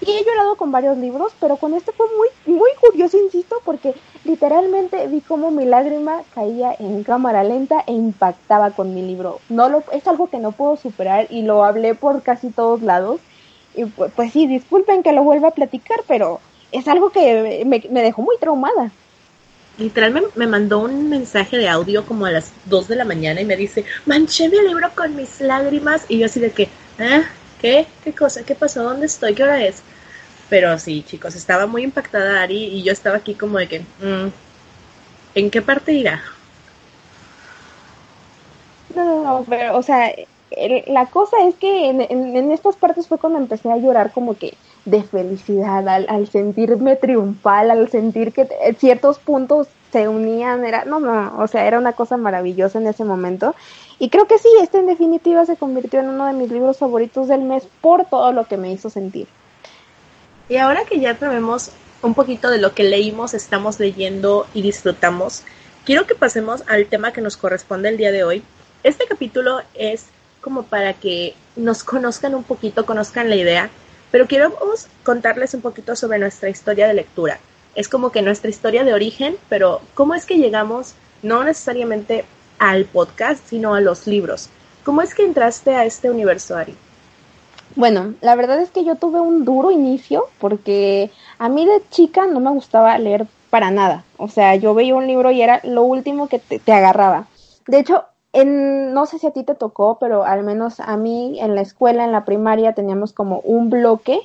Y 0.00 0.10
he 0.12 0.24
llorado 0.24 0.54
con 0.54 0.70
varios 0.70 0.96
libros, 0.96 1.32
pero 1.40 1.56
con 1.56 1.74
este 1.74 1.90
fue 1.92 2.06
muy, 2.16 2.56
muy 2.56 2.70
curioso, 2.80 3.18
insisto, 3.18 3.60
porque 3.64 3.94
literalmente 4.24 5.06
vi 5.08 5.20
cómo 5.20 5.50
mi 5.50 5.64
lágrima 5.64 6.22
caía 6.34 6.74
en 6.78 7.02
cámara 7.02 7.42
lenta 7.42 7.82
e 7.86 7.92
impactaba 7.92 8.70
con 8.70 8.94
mi 8.94 9.02
libro. 9.02 9.40
No 9.48 9.68
lo, 9.68 9.82
es 9.92 10.06
algo 10.06 10.30
que 10.30 10.38
no 10.38 10.52
puedo 10.52 10.76
superar 10.76 11.26
y 11.30 11.42
lo 11.42 11.64
hablé 11.64 11.94
por 11.94 12.22
casi 12.22 12.50
todos 12.50 12.82
lados. 12.82 13.20
Y 13.74 13.86
pues, 13.86 14.12
pues 14.14 14.32
sí, 14.32 14.46
disculpen 14.46 15.02
que 15.02 15.12
lo 15.12 15.24
vuelva 15.24 15.48
a 15.48 15.54
platicar, 15.54 16.00
pero 16.06 16.40
es 16.70 16.86
algo 16.86 17.10
que 17.10 17.64
me, 17.66 17.82
me 17.90 18.02
dejó 18.02 18.22
muy 18.22 18.36
traumada 18.38 18.92
literal 19.78 20.30
me, 20.34 20.46
mandó 20.46 20.80
un 20.80 21.08
mensaje 21.08 21.56
de 21.56 21.68
audio 21.68 22.04
como 22.04 22.26
a 22.26 22.30
las 22.30 22.52
2 22.66 22.88
de 22.88 22.96
la 22.96 23.04
mañana 23.04 23.40
y 23.40 23.44
me 23.44 23.56
dice, 23.56 23.84
manché 24.06 24.48
mi 24.48 24.60
libro 24.60 24.90
con 24.94 25.14
mis 25.14 25.40
lágrimas 25.40 26.04
y 26.08 26.18
yo 26.18 26.26
así 26.26 26.40
de 26.40 26.50
que, 26.50 26.64
¿eh? 26.98 27.22
¿Qué? 27.60 27.86
¿Qué 28.04 28.12
cosa? 28.12 28.44
¿Qué 28.44 28.54
pasó? 28.54 28.82
¿Dónde 28.82 29.06
estoy? 29.06 29.34
¿Qué 29.34 29.42
hora 29.42 29.64
es? 29.64 29.82
Pero 30.48 30.78
sí, 30.78 31.04
chicos, 31.06 31.34
estaba 31.34 31.66
muy 31.66 31.82
impactada 31.82 32.42
Ari 32.42 32.64
y 32.64 32.82
yo 32.82 32.92
estaba 32.92 33.16
aquí 33.16 33.34
como 33.34 33.58
de 33.58 33.68
que, 33.68 33.80
mm, 33.80 34.28
¿en 35.34 35.50
qué 35.50 35.62
parte 35.62 35.92
irá? 35.92 36.22
No, 38.94 39.04
no, 39.04 39.22
no, 39.22 39.44
pero, 39.48 39.76
o 39.76 39.82
sea, 39.82 40.12
la 40.86 41.06
cosa 41.06 41.36
es 41.46 41.54
que 41.56 41.90
en, 41.90 42.00
en, 42.00 42.50
estas 42.50 42.76
partes 42.76 43.06
fue 43.06 43.18
cuando 43.18 43.38
empecé 43.38 43.70
a 43.70 43.76
llorar 43.76 44.12
como 44.12 44.36
que 44.36 44.54
de 44.90 45.02
felicidad, 45.02 45.86
al, 45.88 46.28
sentirme 46.28 46.96
triunfal, 46.96 47.70
al 47.70 47.90
sentir 47.90 48.32
que 48.32 48.48
ciertos 48.78 49.18
puntos 49.18 49.68
se 49.92 50.08
unían, 50.08 50.64
era, 50.64 50.84
no, 50.84 50.98
no, 51.00 51.34
o 51.38 51.46
sea, 51.46 51.66
era 51.66 51.78
una 51.78 51.92
cosa 51.92 52.16
maravillosa 52.16 52.78
en 52.78 52.86
ese 52.86 53.04
momento. 53.04 53.54
Y 53.98 54.08
creo 54.08 54.26
que 54.26 54.38
sí, 54.38 54.48
este 54.62 54.78
en 54.78 54.86
definitiva 54.86 55.44
se 55.44 55.56
convirtió 55.56 56.00
en 56.00 56.08
uno 56.08 56.26
de 56.26 56.32
mis 56.32 56.50
libros 56.50 56.78
favoritos 56.78 57.28
del 57.28 57.42
mes 57.42 57.66
por 57.80 58.06
todo 58.06 58.32
lo 58.32 58.44
que 58.46 58.56
me 58.56 58.72
hizo 58.72 58.88
sentir. 58.90 59.26
Y 60.48 60.56
ahora 60.56 60.84
que 60.84 61.00
ya 61.00 61.16
sabemos 61.16 61.70
un 62.02 62.14
poquito 62.14 62.48
de 62.50 62.58
lo 62.58 62.74
que 62.74 62.84
leímos, 62.84 63.34
estamos 63.34 63.78
leyendo 63.78 64.46
y 64.54 64.62
disfrutamos, 64.62 65.42
quiero 65.84 66.06
que 66.06 66.14
pasemos 66.14 66.62
al 66.66 66.86
tema 66.86 67.12
que 67.12 67.20
nos 67.20 67.36
corresponde 67.36 67.90
el 67.90 67.98
día 67.98 68.12
de 68.12 68.24
hoy. 68.24 68.42
Este 68.84 69.06
capítulo 69.06 69.60
es 69.74 70.06
como 70.40 70.62
para 70.62 70.94
que 70.94 71.34
nos 71.56 71.82
conozcan 71.82 72.34
un 72.34 72.44
poquito, 72.44 72.86
conozcan 72.86 73.28
la 73.28 73.36
idea 73.36 73.70
pero 74.10 74.26
quiero 74.26 74.52
contarles 75.02 75.54
un 75.54 75.60
poquito 75.60 75.96
sobre 75.96 76.18
nuestra 76.18 76.48
historia 76.48 76.86
de 76.88 76.94
lectura. 76.94 77.38
Es 77.74 77.88
como 77.88 78.10
que 78.10 78.22
nuestra 78.22 78.50
historia 78.50 78.84
de 78.84 78.94
origen, 78.94 79.36
pero 79.48 79.80
¿cómo 79.94 80.14
es 80.14 80.26
que 80.26 80.38
llegamos 80.38 80.94
no 81.22 81.44
necesariamente 81.44 82.24
al 82.58 82.84
podcast, 82.86 83.46
sino 83.46 83.74
a 83.74 83.80
los 83.80 84.06
libros? 84.06 84.50
¿Cómo 84.84 85.02
es 85.02 85.14
que 85.14 85.24
entraste 85.24 85.74
a 85.74 85.84
este 85.84 86.10
universo, 86.10 86.56
Ari? 86.56 86.74
Bueno, 87.76 88.14
la 88.20 88.34
verdad 88.34 88.60
es 88.60 88.70
que 88.70 88.84
yo 88.84 88.96
tuve 88.96 89.20
un 89.20 89.44
duro 89.44 89.70
inicio 89.70 90.24
porque 90.40 91.10
a 91.38 91.48
mí 91.48 91.66
de 91.66 91.82
chica 91.90 92.26
no 92.26 92.40
me 92.40 92.50
gustaba 92.50 92.98
leer 92.98 93.26
para 93.50 93.70
nada. 93.70 94.04
O 94.16 94.28
sea, 94.28 94.56
yo 94.56 94.74
veía 94.74 94.94
un 94.94 95.06
libro 95.06 95.30
y 95.30 95.42
era 95.42 95.60
lo 95.62 95.82
último 95.82 96.28
que 96.28 96.38
te, 96.38 96.58
te 96.58 96.72
agarraba. 96.72 97.26
De 97.66 97.78
hecho, 97.78 98.04
en, 98.40 98.94
no 98.94 99.06
sé 99.06 99.18
si 99.18 99.26
a 99.26 99.30
ti 99.30 99.42
te 99.42 99.54
tocó, 99.54 99.98
pero 99.98 100.24
al 100.24 100.44
menos 100.44 100.80
a 100.80 100.96
mí 100.96 101.38
en 101.40 101.54
la 101.54 101.60
escuela, 101.60 102.04
en 102.04 102.12
la 102.12 102.24
primaria, 102.24 102.72
teníamos 102.72 103.12
como 103.12 103.40
un 103.40 103.70
bloque 103.70 104.20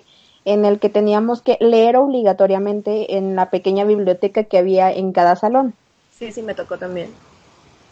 en 0.45 0.65
el 0.65 0.79
que 0.79 0.89
teníamos 0.89 1.41
que 1.41 1.57
leer 1.59 1.97
obligatoriamente 1.97 3.17
en 3.17 3.35
la 3.35 3.49
pequeña 3.49 3.85
biblioteca 3.85 4.43
que 4.43 4.57
había 4.57 4.91
en 4.91 5.13
cada 5.13 5.35
salón. 5.35 5.73
Sí, 6.11 6.31
sí, 6.31 6.41
me 6.41 6.53
tocó 6.53 6.77
también. 6.77 7.09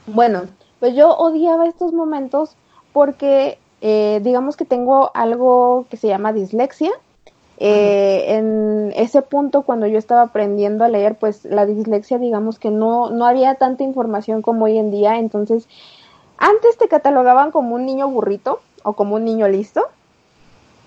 Bueno, 0.08 0.44
pues 0.80 0.96
yo 0.96 1.16
odiaba 1.16 1.68
estos 1.68 1.94
momentos 1.94 2.56
porque 2.94 3.58
eh, 3.82 4.20
digamos 4.24 4.58
que 4.58 4.66
tengo 4.66 5.12
algo 5.14 5.86
que 5.90 5.98
se 5.98 6.08
llama 6.08 6.34
dislexia. 6.34 6.92
Eh, 7.64 8.38
en 8.38 8.92
ese 8.96 9.22
punto, 9.22 9.62
cuando 9.62 9.86
yo 9.86 10.00
estaba 10.00 10.24
aprendiendo 10.24 10.84
a 10.84 10.90
leer, 10.90 11.16
pues 11.16 11.46
la 11.46 11.66
dislexia, 11.68 12.18
digamos 12.18 12.58
que 12.58 12.72
no, 12.72 13.12
no 13.12 13.26
había 13.26 13.56
tanta 13.56 13.84
información 13.84 14.42
como 14.42 14.66
hoy 14.66 14.78
en 14.78 14.92
día. 14.92 15.18
Entonces, 15.20 15.68
antes 16.42 16.76
te 16.78 16.88
catalogaban 16.88 17.52
como 17.52 17.76
un 17.76 17.86
niño 17.86 18.10
burrito 18.10 18.62
o 18.82 18.94
como 18.94 19.16
un 19.16 19.24
niño 19.24 19.48
listo. 19.48 19.88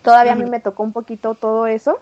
Todavía 0.03 0.33
a 0.33 0.37
mí 0.37 0.51
me 0.51 0.59
tocó 0.59 0.83
un 0.83 0.93
poquito 0.93 1.35
todo 1.35 1.69
eso. 1.69 2.01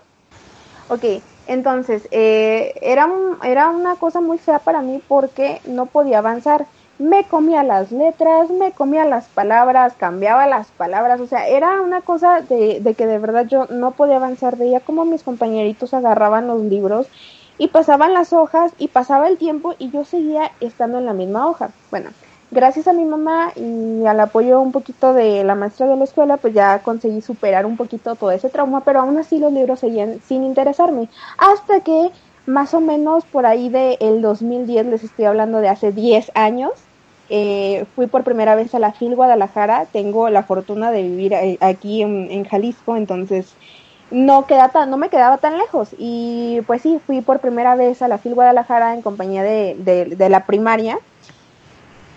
Ok, 0.89 1.05
entonces, 1.45 2.07
eh, 2.09 2.73
era, 2.81 3.07
era 3.43 3.69
una 3.69 3.95
cosa 3.95 4.21
muy 4.21 4.39
fea 4.39 4.57
para 4.57 4.81
mí 4.81 5.01
porque 5.07 5.61
no 5.65 5.85
podía 5.85 6.17
avanzar. 6.17 6.65
Me 6.97 7.25
comía 7.25 7.63
las 7.63 7.91
letras, 7.91 8.49
me 8.49 8.71
comía 8.71 9.05
las 9.05 9.25
palabras, 9.27 9.93
cambiaba 9.97 10.47
las 10.47 10.67
palabras, 10.71 11.19
o 11.21 11.27
sea, 11.27 11.47
era 11.47 11.81
una 11.81 12.01
cosa 12.01 12.41
de, 12.41 12.79
de 12.81 12.93
que 12.95 13.07
de 13.07 13.19
verdad 13.19 13.45
yo 13.45 13.67
no 13.69 13.91
podía 13.91 14.15
avanzar. 14.15 14.57
Veía 14.57 14.79
como 14.79 15.05
mis 15.05 15.21
compañeritos 15.21 15.93
agarraban 15.93 16.47
los 16.47 16.61
libros 16.61 17.07
y 17.59 17.67
pasaban 17.67 18.13
las 18.13 18.33
hojas 18.33 18.73
y 18.79 18.87
pasaba 18.87 19.27
el 19.27 19.37
tiempo 19.37 19.75
y 19.77 19.91
yo 19.91 20.05
seguía 20.05 20.51
estando 20.59 20.97
en 20.97 21.05
la 21.05 21.13
misma 21.13 21.47
hoja. 21.47 21.69
Bueno, 21.91 22.09
gracias 22.53 22.87
a 22.87 22.93
mi 22.93 23.03
mamá 23.03 23.51
y 23.55 24.05
al 24.05 24.19
apoyo 24.19 24.61
un 24.61 24.71
poquito 24.71 25.13
de 25.13 25.43
la 25.43 25.55
maestra 25.55 25.87
de 25.87 25.95
la 25.95 26.03
escuela, 26.03 26.37
pues 26.37 26.53
ya 26.53 26.79
conseguí 26.79 27.21
superar 27.21 27.65
un 27.65 27.75
poquito 27.75 28.15
todo 28.15 28.31
ese 28.31 28.49
trauma, 28.49 28.81
pero 28.81 29.01
aún 29.01 29.17
así 29.17 29.39
los 29.39 29.51
libros 29.51 29.79
seguían 29.79 30.21
sin 30.27 30.43
interesarme. 30.43 31.09
Hasta 31.37 31.81
que 31.81 32.11
más 32.45 32.73
o 32.73 32.79
menos 32.79 33.25
por 33.25 33.45
ahí 33.45 33.69
del 33.69 33.97
el 33.99 34.21
2010, 34.21 34.85
les 34.85 35.03
estoy 35.03 35.25
hablando 35.25 35.59
de 35.59 35.69
hace 35.69 35.91
10 35.91 36.31
años, 36.35 36.71
eh, 37.29 37.85
fui 37.95 38.07
por 38.07 38.23
primera 38.23 38.55
vez 38.55 38.75
a 38.75 38.79
la 38.79 38.93
FIL 38.93 39.15
Guadalajara. 39.15 39.87
Tengo 39.91 40.29
la 40.29 40.43
fortuna 40.43 40.91
de 40.91 41.03
vivir 41.03 41.33
eh, 41.33 41.57
aquí 41.61 42.01
en, 42.01 42.45
Jalisco, 42.45 42.95
entonces 42.95 43.53
no, 44.11 44.45
queda 44.45 44.69
tan, 44.69 44.89
no 44.91 44.97
me 44.97 45.09
quedaba 45.09 45.37
tan 45.37 45.57
lejos. 45.57 45.89
Y 45.97 46.61
pues 46.67 46.81
sí, 46.81 46.99
fui 47.05 47.21
por 47.21 47.39
primera 47.39 47.75
vez 47.75 48.01
a 48.01 48.07
la 48.07 48.17
FIL 48.17 48.35
Guadalajara 48.35 48.93
en 48.93 49.01
compañía 49.01 49.43
de, 49.43 49.75
de 50.15 50.29
la 50.29 50.45
primaria 50.45 50.99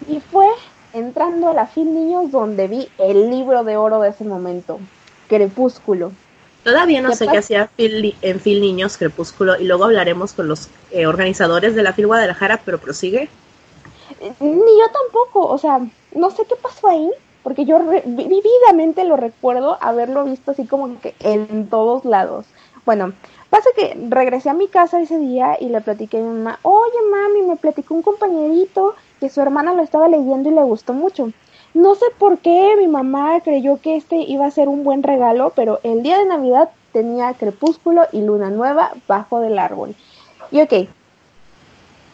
y 0.09 0.21
fue 0.21 0.47
entrando 0.93 1.49
a 1.49 1.55
la 1.55 1.67
FIL 1.67 1.95
Niños 1.95 2.31
donde 2.31 2.69
vi 2.69 2.89
el 2.99 3.31
libro 3.31 3.65
de 3.65 3.77
oro 3.77 4.01
de 4.01 4.11
ese 4.11 4.25
momento, 4.25 4.81
Crepúsculo. 5.29 6.13
Todavía 6.65 7.01
no 7.01 7.15
sé 7.15 7.29
qué 7.29 7.39
hacía 7.39 7.71
en 7.79 8.41
FIL 8.41 8.61
Niños 8.61 8.97
Crepúsculo 8.97 9.57
y 9.61 9.65
luego 9.65 9.85
hablaremos 9.85 10.33
con 10.33 10.49
los 10.49 10.69
eh, 10.91 11.07
organizadores 11.07 11.75
de 11.75 11.83
la 11.83 11.93
FIL 11.93 12.09
Guadalajara, 12.09 12.61
pero 12.65 12.79
prosigue. 12.79 13.29
Ni 14.41 14.51
yo 14.51 14.87
tampoco, 14.93 15.47
o 15.47 15.59
sea, 15.59 15.81
no 16.15 16.31
sé 16.31 16.45
qué 16.49 16.57
pasó 16.57 16.89
ahí, 16.89 17.11
porque 17.43 17.65
yo 17.65 17.79
vividamente 18.05 19.05
lo 19.05 19.17
recuerdo 19.17 19.79
haberlo 19.81 20.25
visto 20.25 20.51
así 20.51 20.67
como 20.67 20.99
que 21.01 21.15
en 21.21 21.69
todos 21.69 22.05
lados. 22.05 22.47
Bueno, 22.85 23.13
pasa 23.51 23.71
que 23.77 23.97
regresé 24.09 24.51
a 24.51 24.55
mi 24.55 24.67
casa 24.67 25.01
ese 25.01 25.19
día 25.19 25.57
y 25.61 25.69
le 25.69 25.81
platiqué 25.81 26.19
a 26.19 26.23
mi 26.23 26.29
mamá, 26.29 26.59
oye 26.63 26.99
mami, 27.11 27.43
me 27.43 27.57
platicó 27.57 27.95
un 27.95 28.03
compañerito 28.03 28.97
que 29.21 29.29
su 29.29 29.41
hermana 29.41 29.75
lo 29.75 29.83
estaba 29.83 30.09
leyendo 30.09 30.51
y 30.51 30.55
le 30.55 30.63
gustó 30.63 30.93
mucho. 30.93 31.31
No 31.75 31.95
sé 31.95 32.07
por 32.19 32.39
qué 32.39 32.75
mi 32.79 32.89
mamá 32.89 33.41
creyó 33.41 33.81
que 33.81 33.97
este 33.97 34.17
iba 34.17 34.47
a 34.47 34.51
ser 34.51 34.69
un 34.69 34.83
buen 34.83 35.03
regalo, 35.03 35.53
pero 35.55 35.81
el 35.83 36.03
día 36.03 36.19
de 36.19 36.27
Navidad 36.27 36.71
tenía 36.93 37.35
crepúsculo 37.35 38.07
y 38.13 38.23
luna 38.23 38.51
nueva 38.51 38.93
bajo 39.07 39.41
del 39.41 39.59
árbol. 39.59 39.95
Y 40.51 40.63
ok, 40.63 40.89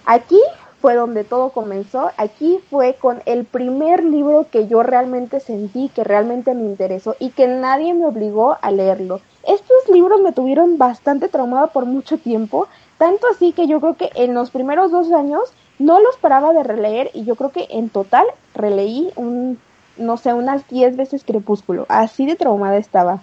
aquí 0.04 0.38
fue 0.82 0.96
donde 0.96 1.22
todo 1.22 1.50
comenzó. 1.50 2.10
Aquí 2.16 2.58
fue 2.68 2.94
con 2.94 3.22
el 3.24 3.44
primer 3.44 4.02
libro 4.02 4.46
que 4.50 4.66
yo 4.66 4.82
realmente 4.82 5.38
sentí, 5.38 5.88
que 5.90 6.02
realmente 6.02 6.54
me 6.54 6.64
interesó 6.64 7.14
y 7.20 7.30
que 7.30 7.46
nadie 7.46 7.94
me 7.94 8.04
obligó 8.04 8.58
a 8.60 8.70
leerlo. 8.72 9.20
Estos 9.44 9.88
libros 9.88 10.20
me 10.20 10.32
tuvieron 10.32 10.78
bastante 10.78 11.28
traumada 11.28 11.68
por 11.68 11.86
mucho 11.86 12.18
tiempo, 12.18 12.66
tanto 12.98 13.28
así 13.28 13.52
que 13.52 13.68
yo 13.68 13.80
creo 13.80 13.96
que 13.96 14.10
en 14.16 14.34
los 14.34 14.50
primeros 14.50 14.90
dos 14.90 15.12
años 15.12 15.54
no 15.78 16.00
los 16.00 16.16
paraba 16.16 16.52
de 16.52 16.62
releer 16.62 17.10
y 17.14 17.24
yo 17.24 17.34
creo 17.36 17.50
que 17.50 17.66
en 17.70 17.88
total 17.88 18.26
releí 18.54 19.10
un, 19.16 19.58
no 19.96 20.16
sé, 20.16 20.32
unas 20.34 20.66
10 20.68 20.96
veces 20.96 21.24
Crepúsculo. 21.24 21.86
Así 21.88 22.26
de 22.26 22.36
traumada 22.36 22.76
estaba. 22.76 23.22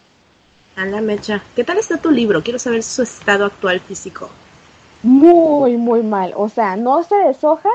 A 0.76 0.86
la 0.86 1.02
mecha. 1.02 1.44
¿Qué 1.56 1.64
tal 1.64 1.78
está 1.78 1.98
tu 1.98 2.12
libro? 2.12 2.42
Quiero 2.44 2.60
saber 2.60 2.84
su 2.84 3.02
estado 3.02 3.46
actual 3.46 3.80
físico. 3.80 4.30
Muy, 5.04 5.78
muy 5.78 6.04
mal. 6.04 6.34
O 6.36 6.50
sea, 6.50 6.76
no 6.76 7.04
se 7.04 7.16
deshoja 7.16 7.70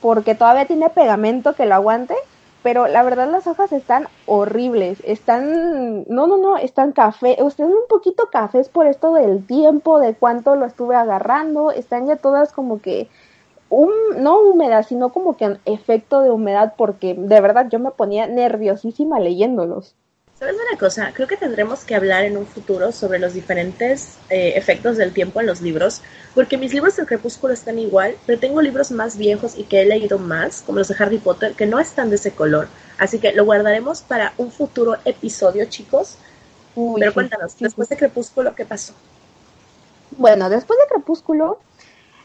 porque 0.00 0.34
todavía 0.34 0.66
tiene 0.66 0.88
pegamento 0.90 1.54
que 1.54 1.66
lo 1.66 1.74
aguante, 1.74 2.14
pero 2.62 2.88
la 2.88 3.02
verdad 3.02 3.30
las 3.30 3.46
hojas 3.46 3.72
están 3.72 4.08
horribles, 4.26 4.98
están, 5.04 6.04
no, 6.08 6.26
no, 6.26 6.36
no, 6.36 6.56
están 6.56 6.92
café, 6.92 7.42
están 7.42 7.68
un 7.68 7.88
poquito 7.88 8.28
cafés 8.30 8.68
por 8.68 8.86
esto 8.86 9.14
del 9.14 9.46
tiempo, 9.46 9.98
de 9.98 10.14
cuánto 10.14 10.56
lo 10.56 10.66
estuve 10.66 10.94
agarrando, 10.96 11.70
están 11.70 12.06
ya 12.06 12.16
todas 12.16 12.52
como 12.52 12.80
que 12.80 13.08
no 13.70 14.40
humedad, 14.40 14.84
sino 14.86 15.12
como 15.12 15.36
que 15.36 15.58
efecto 15.64 16.22
de 16.22 16.30
humedad, 16.30 16.74
porque 16.76 17.14
de 17.14 17.40
verdad 17.40 17.68
yo 17.70 17.78
me 17.78 17.90
ponía 17.90 18.26
nerviosísima 18.26 19.20
leyéndolos. 19.20 19.94
¿Sabes 20.40 20.54
una 20.54 20.78
cosa? 20.78 21.12
Creo 21.12 21.28
que 21.28 21.36
tendremos 21.36 21.84
que 21.84 21.94
hablar 21.94 22.24
en 22.24 22.38
un 22.38 22.46
futuro 22.46 22.92
sobre 22.92 23.18
los 23.18 23.34
diferentes 23.34 24.16
eh, 24.30 24.54
efectos 24.56 24.96
del 24.96 25.12
tiempo 25.12 25.38
en 25.40 25.46
los 25.46 25.60
libros, 25.60 26.00
porque 26.34 26.56
mis 26.56 26.72
libros 26.72 26.96
del 26.96 27.04
crepúsculo 27.06 27.52
están 27.52 27.78
igual, 27.78 28.16
pero 28.24 28.40
tengo 28.40 28.62
libros 28.62 28.90
más 28.90 29.18
viejos 29.18 29.58
y 29.58 29.64
que 29.64 29.82
he 29.82 29.84
leído 29.84 30.18
más, 30.18 30.62
como 30.62 30.78
los 30.78 30.88
de 30.88 30.96
Harry 30.98 31.18
Potter, 31.18 31.52
que 31.52 31.66
no 31.66 31.78
están 31.78 32.08
de 32.08 32.16
ese 32.16 32.30
color. 32.30 32.68
Así 32.96 33.18
que 33.18 33.32
lo 33.32 33.44
guardaremos 33.44 34.00
para 34.00 34.32
un 34.38 34.50
futuro 34.50 34.96
episodio, 35.04 35.66
chicos. 35.66 36.16
pero 36.96 37.12
cuéntanos, 37.12 37.58
después 37.58 37.90
de 37.90 37.98
Crepúsculo, 37.98 38.54
¿qué 38.54 38.64
pasó? 38.64 38.94
Bueno, 40.12 40.48
después 40.48 40.78
de 40.78 40.94
Crepúsculo, 40.94 41.58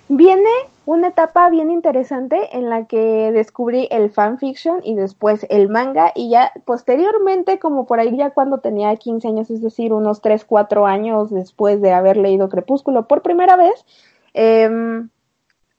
Viene 0.07 0.51
una 0.85 1.07
etapa 1.07 1.49
bien 1.49 1.71
interesante 1.71 2.55
en 2.55 2.69
la 2.69 2.85
que 2.85 3.31
descubrí 3.31 3.87
el 3.89 4.11
fanfiction 4.11 4.81
y 4.83 4.93
después 4.93 5.47
el 5.49 5.67
manga 5.67 6.11
y 6.13 6.29
ya 6.29 6.51
posteriormente, 6.63 7.57
como 7.57 7.87
por 7.87 7.99
ahí 7.99 8.15
ya 8.15 8.29
cuando 8.29 8.59
tenía 8.59 8.95
15 8.95 9.27
años, 9.27 9.49
es 9.49 9.63
decir, 9.63 9.93
unos 9.93 10.21
3, 10.21 10.45
4 10.45 10.85
años 10.85 11.31
después 11.31 11.81
de 11.81 11.91
haber 11.91 12.17
leído 12.17 12.49
Crepúsculo 12.49 13.07
por 13.07 13.23
primera 13.23 13.55
vez, 13.57 13.83
em, 14.35 15.09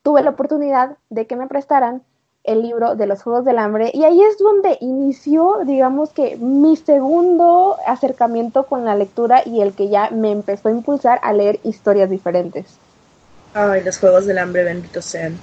tuve 0.03 0.23
la 0.23 0.31
oportunidad 0.31 0.97
de 1.09 1.29
que 1.29 1.37
me 1.37 1.47
prestaran 1.47 2.03
el 2.43 2.63
libro 2.63 2.97
de 2.97 3.07
los 3.07 3.23
Juegos 3.23 3.45
del 3.45 3.59
Hambre 3.59 3.93
y 3.95 4.03
ahí 4.03 4.21
es 4.23 4.39
donde 4.39 4.77
inició, 4.81 5.59
digamos 5.65 6.11
que 6.13 6.37
mi 6.37 6.75
segundo 6.75 7.77
acercamiento 7.87 8.67
con 8.67 8.85
la 8.85 8.97
lectura 8.97 9.43
y 9.47 9.61
el 9.61 9.73
que 9.73 9.89
ya 9.89 10.11
me 10.11 10.33
empezó 10.33 10.69
a 10.69 10.73
impulsar 10.73 11.21
a 11.23 11.33
leer 11.33 11.61
historias 11.63 12.11
diferentes. 12.11 12.81
Ay, 13.59 13.83
los 13.83 13.97
Juegos 13.97 14.27
del 14.27 14.37
Hambre, 14.37 14.65
benditos 14.65 15.07
sean. 15.07 15.35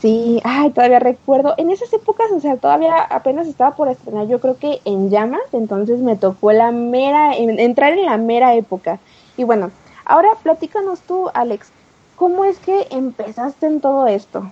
Sí, 0.00 0.40
ay, 0.42 0.70
todavía 0.70 0.98
recuerdo. 0.98 1.54
En 1.58 1.70
esas 1.70 1.92
épocas, 1.92 2.26
o 2.34 2.40
sea, 2.40 2.56
todavía 2.56 2.96
apenas 3.02 3.46
estaba 3.46 3.76
por 3.76 3.88
estrenar, 3.88 4.26
yo 4.26 4.40
creo 4.40 4.56
que 4.58 4.80
en 4.84 5.10
llamas, 5.10 5.42
entonces 5.52 6.00
me 6.00 6.16
tocó 6.16 6.50
la 6.50 6.72
mera, 6.72 7.36
entrar 7.36 7.92
en 7.92 8.06
la 8.06 8.16
mera 8.16 8.56
época. 8.56 8.98
Y 9.36 9.44
bueno, 9.44 9.70
ahora 10.04 10.30
platícanos 10.42 11.02
tú, 11.02 11.30
Alex, 11.32 11.68
¿cómo 12.16 12.44
es 12.44 12.58
que 12.58 12.88
empezaste 12.90 13.66
en 13.66 13.80
todo 13.80 14.08
esto? 14.08 14.50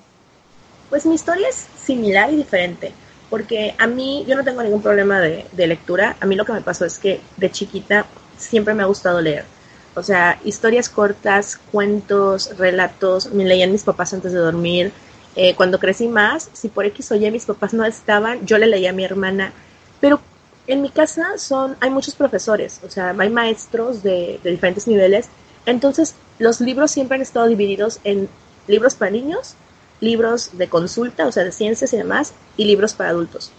Pues 0.88 1.04
mi 1.04 1.16
historia 1.16 1.48
es 1.48 1.56
similar 1.84 2.32
y 2.32 2.36
diferente, 2.36 2.92
porque 3.28 3.74
a 3.76 3.88
mí, 3.88 4.24
yo 4.28 4.36
no 4.36 4.44
tengo 4.44 4.62
ningún 4.62 4.82
problema 4.82 5.18
de, 5.18 5.46
de 5.50 5.66
lectura, 5.66 6.14
a 6.20 6.26
mí 6.26 6.36
lo 6.36 6.44
que 6.44 6.52
me 6.52 6.60
pasó 6.60 6.84
es 6.84 7.00
que 7.00 7.20
de 7.38 7.50
chiquita 7.50 8.06
siempre 8.36 8.72
me 8.72 8.84
ha 8.84 8.86
gustado 8.86 9.20
leer 9.20 9.57
o 9.98 10.02
sea, 10.02 10.40
historias 10.44 10.88
cortas, 10.88 11.60
cuentos, 11.70 12.56
relatos, 12.56 13.32
me 13.32 13.44
leían 13.44 13.72
mis 13.72 13.82
papás 13.82 14.14
antes 14.14 14.32
de 14.32 14.38
dormir. 14.38 14.92
Eh, 15.36 15.54
cuando 15.54 15.78
crecí 15.78 16.08
más, 16.08 16.50
si 16.52 16.68
por 16.68 16.86
X 16.86 17.12
o 17.12 17.14
Y 17.14 17.30
mis 17.30 17.44
papás 17.44 17.74
no 17.74 17.84
estaban, 17.84 18.44
yo 18.46 18.58
le 18.58 18.66
leía 18.66 18.90
a 18.90 18.92
mi 18.92 19.04
hermana. 19.04 19.52
Pero 20.00 20.20
en 20.66 20.82
mi 20.82 20.90
casa 20.90 21.38
son, 21.38 21.76
hay 21.80 21.90
muchos 21.90 22.14
profesores, 22.14 22.80
o 22.84 22.90
sea, 22.90 23.14
hay 23.16 23.30
maestros 23.30 24.02
de, 24.02 24.40
de 24.42 24.50
diferentes 24.50 24.86
niveles. 24.86 25.26
Entonces, 25.66 26.14
los 26.38 26.60
libros 26.60 26.90
siempre 26.90 27.16
han 27.16 27.22
estado 27.22 27.46
divididos 27.46 28.00
en 28.04 28.28
libros 28.66 28.94
para 28.94 29.10
niños, 29.10 29.54
libros 30.00 30.56
de 30.56 30.68
consulta, 30.68 31.26
o 31.26 31.32
sea, 31.32 31.44
de 31.44 31.52
ciencias 31.52 31.92
y 31.92 31.96
demás, 31.96 32.32
y 32.56 32.64
libros 32.64 32.94
para 32.94 33.10
adultos. 33.10 33.52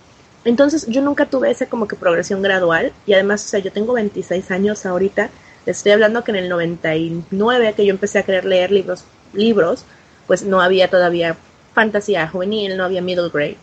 Entonces, 0.46 0.86
yo 0.88 1.02
nunca 1.02 1.26
tuve 1.26 1.52
esa 1.52 1.66
como 1.66 1.88
que 1.88 1.96
progresión 1.96 2.42
gradual, 2.42 2.94
y 3.06 3.14
además, 3.14 3.44
o 3.46 3.48
sea, 3.48 3.60
yo 3.60 3.72
tengo 3.72 3.94
26 3.94 4.52
años 4.52 4.86
ahorita, 4.86 5.30
estoy 5.72 5.92
hablando 5.92 6.24
que 6.24 6.32
en 6.32 6.38
el 6.38 6.50
99 6.50 7.74
que 7.74 7.86
yo 7.86 7.92
empecé 7.92 8.20
a 8.20 8.24
querer 8.24 8.46
leer 8.46 8.72
libros, 8.72 9.04
libros, 9.34 9.86
pues 10.28 10.44
no 10.44 10.62
había 10.62 10.90
todavía 10.90 11.38
fantasía 11.74 12.28
juvenil, 12.28 12.78
no 12.78 12.86
había 12.86 13.02
middle 13.02 13.30
grade. 13.30 13.58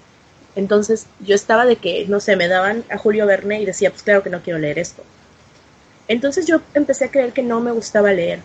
Entonces 0.55 1.07
yo 1.21 1.35
estaba 1.35 1.66
de 1.66 1.77
que, 1.77 2.07
no 2.09 2.19
sé, 2.19 2.37
me 2.37 2.49
daban 2.49 2.85
a 2.90 2.99
Julio 2.99 3.27
Verne 3.27 3.61
y 3.61 3.66
decía, 3.66 3.90
pues 3.90 4.03
claro 4.03 4.23
que 4.23 4.31
no 4.31 4.40
quiero 4.40 4.59
leer 4.59 4.79
esto. 4.79 5.03
Entonces 6.09 6.47
yo 6.47 6.61
empecé 6.75 7.05
a 7.05 7.11
creer 7.11 7.33
que 7.33 7.42
no 7.42 7.61
me 7.61 7.73
gustaba 7.73 8.12
leer. 8.12 8.40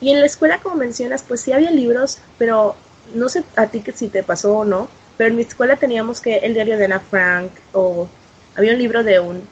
Y 0.00 0.10
en 0.10 0.20
la 0.20 0.26
escuela, 0.26 0.58
como 0.58 0.76
mencionas, 0.76 1.22
pues 1.22 1.40
sí 1.40 1.52
había 1.52 1.70
libros, 1.70 2.18
pero 2.38 2.74
no 3.14 3.28
sé 3.28 3.44
a 3.56 3.68
ti 3.68 3.80
que 3.80 3.92
si 3.92 4.08
te 4.08 4.22
pasó 4.22 4.58
o 4.58 4.64
no, 4.64 4.88
pero 5.16 5.30
en 5.30 5.36
mi 5.36 5.42
escuela 5.42 5.76
teníamos 5.76 6.20
que 6.20 6.38
el 6.38 6.54
diario 6.54 6.76
de 6.76 6.86
Ana 6.86 7.00
Frank 7.00 7.52
o 7.72 8.08
había 8.56 8.72
un 8.72 8.78
libro 8.78 9.04
de 9.04 9.20
un 9.20 9.46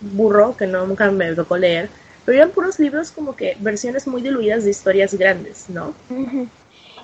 burro 0.00 0.56
que 0.56 0.66
no, 0.66 0.86
nunca 0.86 1.10
me 1.10 1.32
tocó 1.34 1.56
leer, 1.56 1.88
pero 2.30 2.44
eran 2.44 2.52
puros 2.52 2.78
libros 2.78 3.10
como 3.10 3.34
que 3.34 3.56
versiones 3.58 4.06
muy 4.06 4.22
diluidas 4.22 4.62
de 4.62 4.70
historias 4.70 5.14
grandes, 5.14 5.64
¿no? 5.68 5.92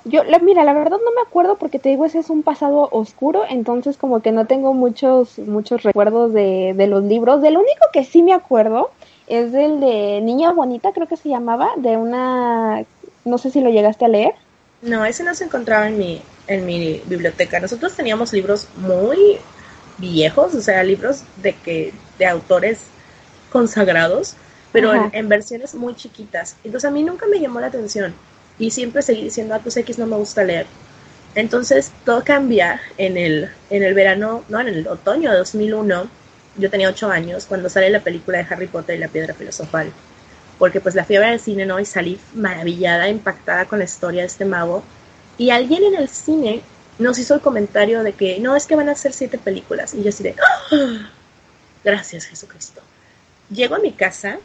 Yo, 0.04 0.22
la, 0.22 0.38
mira, 0.38 0.62
la 0.62 0.72
verdad 0.72 0.98
no 1.04 1.10
me 1.16 1.20
acuerdo 1.26 1.56
porque 1.56 1.80
te 1.80 1.88
digo, 1.88 2.04
ese 2.04 2.20
es 2.20 2.30
un 2.30 2.44
pasado 2.44 2.88
oscuro, 2.92 3.42
entonces 3.50 3.96
como 3.96 4.22
que 4.22 4.30
no 4.30 4.46
tengo 4.46 4.72
muchos, 4.72 5.40
muchos 5.40 5.82
recuerdos 5.82 6.32
de, 6.32 6.74
de 6.76 6.86
los 6.86 7.02
libros. 7.02 7.42
Del 7.42 7.56
único 7.56 7.86
que 7.92 8.04
sí 8.04 8.22
me 8.22 8.34
acuerdo 8.34 8.92
es 9.26 9.52
el 9.52 9.80
de 9.80 10.20
Niña 10.22 10.52
Bonita, 10.52 10.92
creo 10.92 11.08
que 11.08 11.16
se 11.16 11.28
llamaba, 11.28 11.70
de 11.76 11.96
una, 11.96 12.84
no 13.24 13.38
sé 13.38 13.50
si 13.50 13.60
lo 13.60 13.70
llegaste 13.70 14.04
a 14.04 14.08
leer. 14.08 14.34
No, 14.80 15.04
ese 15.04 15.24
no 15.24 15.34
se 15.34 15.42
encontraba 15.42 15.88
en 15.88 15.98
mi, 15.98 16.22
en 16.46 16.64
mi 16.64 17.02
biblioteca. 17.06 17.58
Nosotros 17.58 17.96
teníamos 17.96 18.32
libros 18.32 18.68
muy 18.76 19.38
viejos, 19.98 20.54
o 20.54 20.60
sea, 20.60 20.84
libros 20.84 21.22
de 21.42 21.52
que, 21.52 21.92
de 22.16 22.26
autores 22.26 22.78
consagrados, 23.50 24.36
pero 24.76 24.94
en, 24.94 25.10
en, 25.14 25.28
versiones 25.28 25.74
muy 25.74 25.94
chiquitas. 25.94 26.56
Entonces 26.62 26.86
a 26.86 26.92
mí 26.92 27.02
nunca 27.02 27.26
me 27.26 27.40
llamó 27.40 27.60
la 27.60 27.68
atención 27.68 28.14
y 28.58 28.70
siempre 28.70 29.00
seguí 29.00 29.24
diciendo, 29.24 29.54
ah, 29.54 29.60
pues 29.62 29.74
X 29.78 29.96
no 29.96 30.06
me 30.06 30.16
gusta 30.16 30.44
leer. 30.44 30.66
Entonces 31.34 31.92
todo 32.04 32.22
cambia 32.22 32.78
en 32.98 33.16
el, 33.16 33.50
en 33.70 33.82
el 33.82 33.94
verano, 33.94 34.44
no, 34.50 34.60
en 34.60 34.68
el 34.68 34.86
otoño 34.86 35.30
de 35.30 35.38
2001, 35.38 36.10
yo 36.58 36.70
tenía 36.70 36.90
ocho 36.90 37.10
años, 37.10 37.46
cuando 37.46 37.70
sale 37.70 37.88
la 37.88 38.00
película 38.00 38.36
de 38.36 38.46
Harry 38.50 38.66
Potter 38.66 38.96
y 38.96 38.98
la 38.98 39.08
Piedra 39.08 39.32
Filosofal. 39.32 39.90
Porque 40.58 40.80
pues 40.80 40.94
la 40.94 41.06
fiebre 41.06 41.30
del 41.30 41.40
cine, 41.40 41.64
¿no? 41.64 41.80
Y 41.80 41.86
salí 41.86 42.20
maravillada, 42.34 43.08
impactada 43.08 43.64
con 43.64 43.78
la 43.78 43.86
historia 43.86 44.22
de 44.22 44.26
este 44.26 44.44
mago. 44.44 44.84
Y 45.38 45.50
alguien 45.50 45.84
en 45.84 45.94
el 45.94 46.10
cine 46.10 46.60
nos 46.98 47.18
hizo 47.18 47.34
el 47.34 47.40
comentario 47.40 48.02
de 48.02 48.12
que, 48.12 48.40
no, 48.40 48.56
es 48.56 48.66
que 48.66 48.76
van 48.76 48.90
a 48.90 48.94
ser 48.94 49.14
siete 49.14 49.38
películas. 49.38 49.94
Y 49.94 50.02
yo 50.02 50.10
así 50.10 50.22
de, 50.22 50.34
¡Ah! 50.70 51.10
gracias 51.82 52.26
Jesucristo. 52.26 52.82
Llego 53.50 53.74
a 53.74 53.78
mi 53.78 53.92
casa 53.92 54.38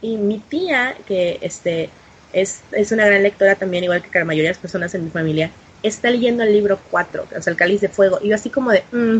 y 0.00 0.16
mi 0.16 0.38
tía, 0.38 0.96
que 1.06 1.38
este, 1.40 1.90
es, 2.32 2.62
es 2.72 2.92
una 2.92 3.06
gran 3.06 3.22
lectora 3.22 3.54
también, 3.54 3.84
igual 3.84 4.02
que 4.02 4.18
la 4.18 4.24
mayoría 4.24 4.50
de 4.50 4.54
las 4.54 4.60
personas 4.60 4.94
en 4.94 5.04
mi 5.04 5.10
familia, 5.10 5.50
está 5.82 6.10
leyendo 6.10 6.42
el 6.42 6.52
libro 6.52 6.78
4, 6.90 7.26
o 7.36 7.42
sea, 7.42 7.50
el 7.50 7.56
cáliz 7.56 7.80
de 7.80 7.88
fuego, 7.88 8.18
y 8.22 8.28
yo 8.28 8.34
así 8.34 8.50
como 8.50 8.70
de, 8.70 8.84
mm, 8.92 9.18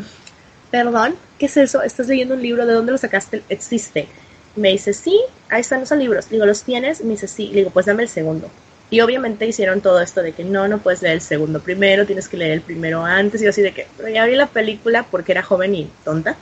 perdón, 0.71 1.17
¿qué 1.39 1.47
es 1.47 1.57
eso? 1.57 1.83
¿Estás 1.83 2.09
leyendo 2.09 2.35
un 2.35 2.43
libro? 2.43 2.67
¿De 2.67 2.73
dónde 2.73 2.93
lo 2.93 2.99
sacaste? 2.99 3.43
¿Existe? 3.49 4.09
Me 4.57 4.71
dice, 4.71 4.93
sí, 4.93 5.21
ahí 5.51 5.61
están 5.61 5.81
los 5.81 5.91
libros. 5.93 6.29
Digo, 6.31 6.45
¿los 6.45 6.63
tienes? 6.63 7.03
Me 7.03 7.11
dice, 7.11 7.29
sí. 7.29 7.49
Le 7.49 7.59
digo, 7.59 7.71
pues 7.71 7.87
dame 7.87 8.03
el 8.03 8.09
segundo. 8.09 8.51
Y 8.91 9.01
obviamente 9.01 9.47
hicieron 9.47 9.81
todo 9.81 10.01
esto 10.01 10.23
de 10.23 10.33
que 10.33 10.45
no, 10.45 10.67
no 10.67 10.79
puedes 10.79 11.03
leer 11.03 11.15
el 11.15 11.21
segundo 11.21 11.61
primero, 11.61 12.07
tienes 12.07 12.29
que 12.29 12.39
leer 12.39 12.53
el 12.53 12.61
primero 12.63 13.05
antes. 13.05 13.41
Y 13.41 13.45
yo 13.45 13.51
así 13.51 13.63
de 13.63 13.73
que, 13.73 13.87
pero 13.97 14.09
ya 14.09 14.25
vi 14.25 14.35
la 14.35 14.47
película 14.47 15.07
porque 15.11 15.33
era 15.33 15.43
joven 15.43 15.75
y 15.75 15.91
tonta, 16.05 16.37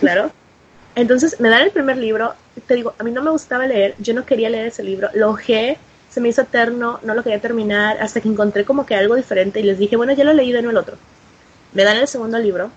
claro. 0.00 0.30
Entonces 0.94 1.40
me 1.40 1.48
dan 1.48 1.62
el 1.62 1.70
primer 1.70 1.96
libro, 1.96 2.34
te 2.66 2.74
digo, 2.74 2.94
a 2.98 3.04
mí 3.04 3.10
no 3.10 3.22
me 3.22 3.30
gustaba 3.30 3.66
leer, 3.66 3.94
yo 3.98 4.12
no 4.14 4.26
quería 4.26 4.50
leer 4.50 4.66
ese 4.66 4.82
libro, 4.82 5.08
lo 5.14 5.30
ojé 5.30 5.78
se 6.12 6.20
me 6.20 6.28
hizo 6.28 6.42
eterno, 6.42 7.00
no 7.02 7.14
lo 7.14 7.22
quería 7.22 7.40
terminar, 7.40 7.96
hasta 8.02 8.20
que 8.20 8.28
encontré 8.28 8.66
como 8.66 8.84
que 8.84 8.94
algo 8.94 9.14
diferente 9.14 9.60
y 9.60 9.62
les 9.62 9.78
dije, 9.78 9.96
bueno, 9.96 10.12
ya 10.12 10.24
lo 10.24 10.34
leí 10.34 10.52
de 10.52 10.60
nuevo 10.60 10.72
el 10.72 10.76
otro. 10.76 10.98
Me 11.72 11.84
dan 11.84 11.96
el 11.96 12.06
segundo 12.06 12.38
libro 12.38 12.70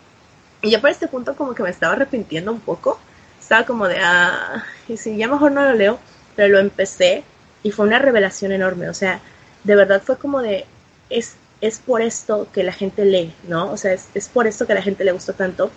y 0.61 0.71
yo 0.71 0.79
para 0.79 0.93
este 0.93 1.09
punto 1.09 1.35
como 1.35 1.53
que 1.53 1.61
me 1.61 1.69
estaba 1.69 1.93
arrepintiendo 1.93 2.53
un 2.53 2.61
poco. 2.61 2.97
Estaba 3.41 3.65
como 3.65 3.89
de, 3.89 3.97
ah, 3.99 4.63
y 4.87 4.95
si 4.95 5.17
ya 5.17 5.27
mejor 5.27 5.51
no 5.51 5.65
lo 5.65 5.73
leo, 5.73 5.99
pero 6.37 6.53
lo 6.53 6.59
empecé 6.59 7.25
y 7.61 7.71
fue 7.71 7.85
una 7.85 7.99
revelación 7.99 8.53
enorme. 8.53 8.87
O 8.89 8.93
sea, 8.93 9.19
de 9.65 9.75
verdad 9.75 10.01
fue 10.01 10.17
como 10.17 10.41
de, 10.41 10.65
es, 11.09 11.35
es 11.59 11.79
por 11.79 12.01
esto 12.01 12.47
que 12.53 12.63
la 12.63 12.71
gente 12.71 13.03
lee, 13.03 13.35
¿no? 13.49 13.69
O 13.69 13.75
sea, 13.75 13.91
es, 13.91 14.07
es 14.13 14.29
por 14.29 14.47
esto 14.47 14.65
que 14.65 14.75
la 14.75 14.81
gente 14.81 15.03
le 15.03 15.11
gustó 15.11 15.33
tanto. 15.33 15.71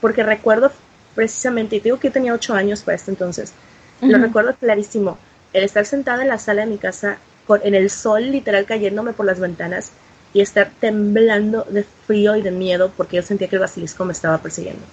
Porque 0.00 0.24
recuerdo 0.24 0.72
precisamente, 1.18 1.74
y 1.74 1.80
digo 1.80 1.98
que 1.98 2.06
yo 2.06 2.12
tenía 2.12 2.32
ocho 2.32 2.54
años 2.54 2.82
para 2.82 2.94
este 2.94 3.10
entonces, 3.10 3.52
lo 4.00 4.18
recuerdo 4.18 4.54
clarísimo 4.54 5.18
el 5.52 5.64
estar 5.64 5.84
sentada 5.84 6.22
en 6.22 6.28
la 6.28 6.38
sala 6.38 6.62
de 6.62 6.68
mi 6.68 6.78
casa 6.78 7.18
con, 7.44 7.60
en 7.64 7.74
el 7.74 7.90
sol 7.90 8.30
literal 8.30 8.66
cayéndome 8.66 9.14
por 9.14 9.26
las 9.26 9.40
ventanas 9.40 9.90
y 10.32 10.42
estar 10.42 10.70
temblando 10.78 11.64
de 11.68 11.82
frío 12.06 12.36
y 12.36 12.42
de 12.42 12.52
miedo 12.52 12.92
porque 12.96 13.16
yo 13.16 13.22
sentía 13.22 13.48
que 13.48 13.56
el 13.56 13.60
basilisco 13.60 14.04
me 14.04 14.12
estaba 14.12 14.38
persiguiendo. 14.38 14.84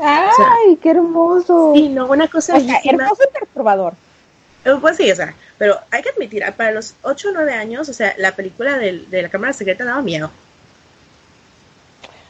¡Ay, 0.00 0.76
qué 0.80 0.90
hermoso! 0.90 1.72
Sí, 1.74 1.88
no, 1.88 2.06
una 2.06 2.28
cosa 2.28 2.54
o 2.56 2.60
sea, 2.60 2.78
hermoso 2.84 3.24
y 3.28 3.32
perturbador. 3.36 3.94
Eh, 4.64 4.76
pues 4.80 4.96
sí, 4.96 5.10
o 5.10 5.16
sea, 5.16 5.34
pero 5.58 5.76
hay 5.90 6.02
que 6.02 6.10
admitir, 6.10 6.44
ah, 6.44 6.54
para 6.56 6.70
los 6.70 6.94
8 7.02 7.30
o 7.30 7.32
9 7.32 7.52
años, 7.52 7.88
o 7.88 7.92
sea, 7.92 8.14
la 8.16 8.36
película 8.36 8.78
de, 8.78 9.06
de 9.10 9.22
la 9.22 9.28
Cámara 9.28 9.52
Secreta 9.52 9.84
daba 9.84 10.02
miedo. 10.02 10.30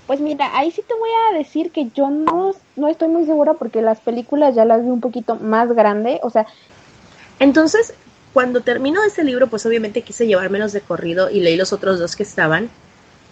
Pues 0.08 0.20
mira, 0.20 0.58
ahí 0.58 0.72
sí 0.72 0.82
te 0.82 0.94
voy 0.94 1.10
a 1.30 1.38
decir 1.38 1.70
que 1.70 1.90
yo 1.94 2.10
no, 2.10 2.52
no 2.74 2.88
estoy 2.88 3.06
muy 3.06 3.26
segura 3.26 3.54
porque 3.54 3.82
las 3.82 4.00
películas 4.00 4.56
ya 4.56 4.64
las 4.64 4.82
vi 4.82 4.88
un 4.88 5.00
poquito 5.00 5.36
más 5.36 5.72
grande, 5.72 6.18
o 6.24 6.30
sea, 6.30 6.46
entonces, 7.40 7.94
cuando 8.32 8.60
terminó 8.62 9.02
ese 9.04 9.22
libro, 9.22 9.46
pues 9.46 9.64
obviamente 9.64 10.02
quise 10.02 10.26
llevármelos 10.26 10.72
de 10.72 10.80
corrido 10.80 11.30
y 11.30 11.40
leí 11.40 11.56
los 11.56 11.72
otros 11.72 11.98
dos 11.98 12.16
que 12.16 12.24
estaban. 12.24 12.68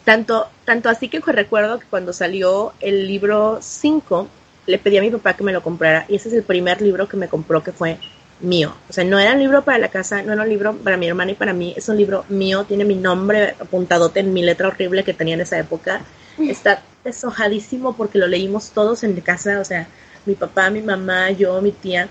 Tanto, 0.05 0.47
tanto 0.65 0.89
así 0.89 1.09
que 1.09 1.21
recuerdo 1.21 1.81
que 1.81 1.87
cuando 1.87 2.13
salió 2.13 2.73
el 2.81 3.09
libro 3.09 3.59
5, 3.61 4.29
le 4.67 4.79
pedí 4.79 4.99
a 4.99 5.01
mi 5.01 5.11
papá 5.11 5.35
que 5.35 5.43
me 5.43 5.53
lo 5.53 5.63
comprara 5.63 6.07
y 6.09 6.17
ese 6.17 6.29
es 6.29 6.35
el 6.35 6.45
primer 6.45 6.81
libro 6.81 7.09
que 7.09 7.17
me 7.17 7.29
compró 7.29 7.63
que 7.63 7.73
fue 7.73 7.99
mío. 8.41 8.75
O 8.89 8.93
sea, 8.93 9.05
no 9.05 9.19
era 9.19 9.33
un 9.33 9.41
libro 9.41 9.63
para 9.65 9.79
la 9.79 9.89
casa, 9.89 10.23
no 10.23 10.33
era 10.33 10.43
un 10.43 10.49
libro 10.49 10.77
para 10.77 10.97
mi 10.97 11.09
hermana 11.09 11.33
y 11.33 11.35
para 11.35 11.53
mí, 11.53 11.75
es 11.77 11.89
un 11.89 11.97
libro 11.97 12.25
mío, 12.29 12.65
tiene 12.65 12.85
mi 12.85 12.95
nombre 12.95 13.55
apuntadote 13.59 14.21
en 14.21 14.33
mi 14.33 14.43
letra 14.43 14.69
horrible 14.69 15.05
que 15.05 15.15
tenía 15.15 15.35
en 15.35 15.41
esa 15.41 15.59
época. 15.59 16.03
Está 16.39 16.83
deshojadísimo 17.05 17.97
porque 17.97 18.19
lo 18.19 18.27
leímos 18.27 18.71
todos 18.71 19.05
en 19.05 19.19
casa, 19.21 19.61
o 19.61 19.65
sea, 19.65 19.89
mi 20.27 20.35
papá, 20.35 20.71
mi 20.71 20.83
mamá, 20.83 21.31
yo, 21.31 21.61
mi 21.63 21.73
tía. 21.73 22.09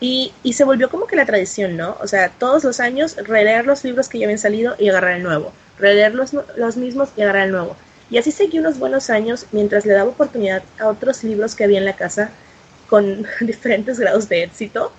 Y, 0.00 0.32
y, 0.42 0.54
se 0.54 0.64
volvió 0.64 0.90
como 0.90 1.06
que 1.06 1.14
la 1.14 1.26
tradición, 1.26 1.76
¿no? 1.76 1.96
O 2.00 2.08
sea, 2.08 2.28
todos 2.30 2.64
los 2.64 2.80
años 2.80 3.16
releer 3.16 3.66
los 3.66 3.84
libros 3.84 4.08
que 4.08 4.18
ya 4.18 4.26
habían 4.26 4.38
salido 4.38 4.74
y 4.76 4.88
agarrar 4.88 5.16
el 5.18 5.22
nuevo. 5.22 5.52
Releer 5.78 6.14
los, 6.16 6.32
los 6.56 6.76
mismos 6.76 7.10
y 7.16 7.22
agarrar 7.22 7.46
el 7.46 7.52
nuevo. 7.52 7.76
Y 8.10 8.18
así 8.18 8.32
seguí 8.32 8.58
unos 8.58 8.78
buenos 8.78 9.10
años 9.10 9.46
mientras 9.52 9.86
le 9.86 9.94
daba 9.94 10.10
oportunidad 10.10 10.64
a 10.80 10.88
otros 10.88 11.22
libros 11.22 11.54
que 11.54 11.64
había 11.64 11.78
en 11.78 11.84
la 11.84 11.94
casa 11.94 12.30
con 12.88 13.24
diferentes 13.40 13.98
grados 13.98 14.28
de 14.28 14.42
éxito. 14.42 14.92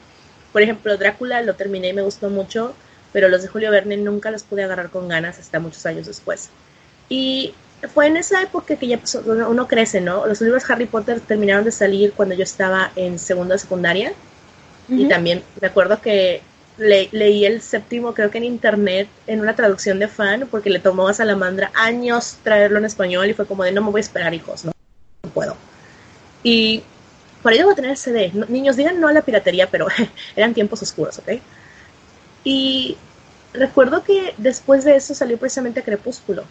Por 0.53 0.61
ejemplo, 0.61 0.95
Drácula 0.97 1.41
lo 1.41 1.55
terminé 1.55 1.89
y 1.89 1.93
me 1.93 2.03
gustó 2.03 2.29
mucho, 2.29 2.73
pero 3.11 3.27
los 3.27 3.41
de 3.41 3.49
Julio 3.49 3.71
Verne 3.71 3.97
nunca 3.97 4.31
los 4.31 4.43
pude 4.43 4.63
agarrar 4.63 4.89
con 4.89 5.09
ganas 5.09 5.39
hasta 5.39 5.59
muchos 5.59 5.85
años 5.85 6.07
después. 6.07 6.49
Y 7.09 7.53
fue 7.93 8.07
en 8.07 8.17
esa 8.17 8.41
época 8.41 8.75
que 8.75 8.87
ya 8.87 8.97
pues, 8.97 9.15
uno 9.15 9.67
crece, 9.67 9.99
¿no? 9.99 10.25
Los 10.25 10.39
libros 10.39 10.69
Harry 10.69 10.85
Potter 10.85 11.19
terminaron 11.19 11.65
de 11.65 11.71
salir 11.71 12.13
cuando 12.13 12.35
yo 12.35 12.43
estaba 12.43 12.91
en 12.95 13.19
segunda 13.19 13.57
secundaria 13.57 14.13
y 14.89 15.07
también 15.07 15.43
me 15.61 15.67
acuerdo 15.67 16.01
que 16.01 16.41
leí 16.77 17.45
el 17.45 17.61
séptimo, 17.61 18.13
creo 18.13 18.31
que 18.31 18.39
en 18.39 18.43
internet, 18.43 19.07
en 19.27 19.39
una 19.41 19.55
traducción 19.55 19.99
de 19.99 20.07
fan, 20.07 20.47
porque 20.49 20.69
le 20.69 20.79
tomó 20.79 21.07
a 21.07 21.13
Salamandra 21.13 21.71
años 21.75 22.37
traerlo 22.43 22.79
en 22.79 22.85
español 22.85 23.29
y 23.29 23.33
fue 23.33 23.45
como 23.45 23.63
de 23.63 23.71
no 23.71 23.81
me 23.81 23.91
voy 23.91 23.99
a 23.99 24.01
esperar, 24.01 24.33
hijos, 24.33 24.65
no, 24.65 24.71
no 25.23 25.29
puedo. 25.29 25.55
Y 26.43 26.83
por 27.43 27.53
ello 27.53 27.65
voy 27.65 27.73
a 27.73 27.75
tener 27.75 27.97
CD. 27.97 28.31
niños, 28.47 28.77
digan 28.77 28.99
no 28.99 29.09
a 29.09 29.13
la 29.13 29.21
piratería, 29.21 29.69
pero 29.69 29.87
eran 30.35 30.53
tiempos 30.53 30.81
oscuros, 30.81 31.19
¿ok? 31.19 31.33
Y 32.45 32.97
recuerdo 33.53 34.03
que 34.03 34.33
después 34.37 34.83
de 34.85 34.95
eso 34.95 35.13
salió 35.13 35.37
precisamente 35.37 35.83
Crepúsculo. 35.83 36.45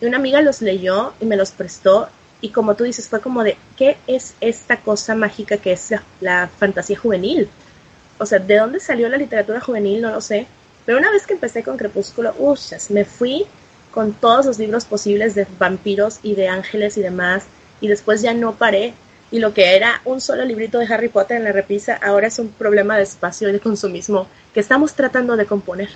Y 0.00 0.06
una 0.06 0.18
amiga 0.18 0.40
los 0.40 0.62
leyó 0.62 1.12
y 1.20 1.26
me 1.26 1.36
los 1.36 1.50
prestó. 1.50 2.08
Y 2.40 2.50
como 2.50 2.74
tú 2.74 2.84
dices, 2.84 3.08
fue 3.08 3.20
como 3.20 3.42
de, 3.42 3.56
¿qué 3.76 3.96
es 4.06 4.34
esta 4.40 4.78
cosa 4.78 5.14
mágica 5.14 5.56
que 5.56 5.72
es 5.72 5.92
la, 6.20 6.48
fantasía 6.48 6.98
juvenil? 6.98 7.48
O 8.18 8.26
sea, 8.26 8.38
¿de 8.38 8.58
dónde 8.58 8.80
salió 8.80 9.08
la 9.08 9.16
literatura 9.16 9.60
juvenil? 9.60 10.00
No 10.00 10.10
lo 10.10 10.20
sé. 10.20 10.46
Pero 10.86 10.98
una 10.98 11.10
vez 11.10 11.26
que 11.26 11.34
empecé 11.34 11.62
con 11.62 11.76
Crepúsculo, 11.76 12.34
uff, 12.38 12.60
me 12.90 13.04
fui 13.04 13.46
con 13.90 14.12
todos 14.12 14.46
los 14.46 14.58
libros 14.58 14.84
posibles 14.84 15.34
de 15.34 15.46
vampiros 15.58 16.20
y 16.22 16.34
de 16.34 16.48
ángeles 16.48 16.96
y 16.98 17.02
demás. 17.02 17.44
Y 17.80 17.88
después 17.88 18.22
ya 18.22 18.34
no 18.34 18.54
paré. 18.54 18.94
Y 19.34 19.40
lo 19.40 19.52
que 19.52 19.74
era 19.74 20.00
un 20.04 20.20
solo 20.20 20.44
librito 20.44 20.78
de 20.78 20.86
Harry 20.86 21.08
Potter 21.08 21.38
en 21.38 21.42
la 21.42 21.50
repisa, 21.50 21.98
ahora 22.00 22.28
es 22.28 22.38
un 22.38 22.50
problema 22.50 22.96
de 22.96 23.02
espacio 23.02 23.48
y 23.48 23.52
de 23.52 23.58
consumismo 23.58 24.28
que 24.52 24.60
estamos 24.60 24.94
tratando 24.94 25.36
de 25.36 25.44
componer 25.44 25.88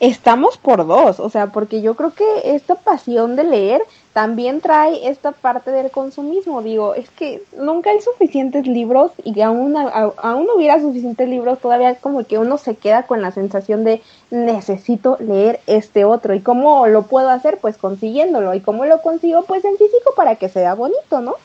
estamos 0.00 0.58
por 0.58 0.86
dos, 0.86 1.20
o 1.20 1.30
sea, 1.30 1.46
porque 1.46 1.80
yo 1.80 1.94
creo 1.94 2.12
que 2.12 2.54
esta 2.54 2.74
pasión 2.74 3.36
de 3.36 3.44
leer 3.44 3.82
también 4.12 4.60
trae 4.60 5.08
esta 5.08 5.32
parte 5.32 5.70
del 5.70 5.90
consumismo. 5.90 6.62
Digo, 6.62 6.94
es 6.94 7.08
que 7.10 7.42
nunca 7.56 7.90
hay 7.90 8.00
suficientes 8.00 8.66
libros 8.66 9.12
y 9.24 9.40
aún, 9.40 9.74
aún 9.76 10.46
hubiera 10.54 10.80
suficientes 10.80 11.26
libros, 11.28 11.58
todavía 11.58 11.94
como 11.96 12.24
que 12.24 12.38
uno 12.38 12.58
se 12.58 12.76
queda 12.76 13.04
con 13.04 13.22
la 13.22 13.32
sensación 13.32 13.84
de 13.84 14.02
necesito 14.30 15.16
leer 15.20 15.60
este 15.66 16.04
otro. 16.04 16.34
¿Y 16.34 16.40
cómo 16.40 16.86
lo 16.86 17.04
puedo 17.04 17.30
hacer? 17.30 17.58
Pues 17.58 17.78
consiguiéndolo. 17.78 18.54
¿Y 18.54 18.60
cómo 18.60 18.84
lo 18.84 19.00
consigo? 19.00 19.42
Pues 19.42 19.64
en 19.64 19.76
físico 19.78 20.12
para 20.14 20.36
que 20.36 20.48
sea 20.48 20.74
bonito, 20.74 21.20
¿no? 21.20 21.36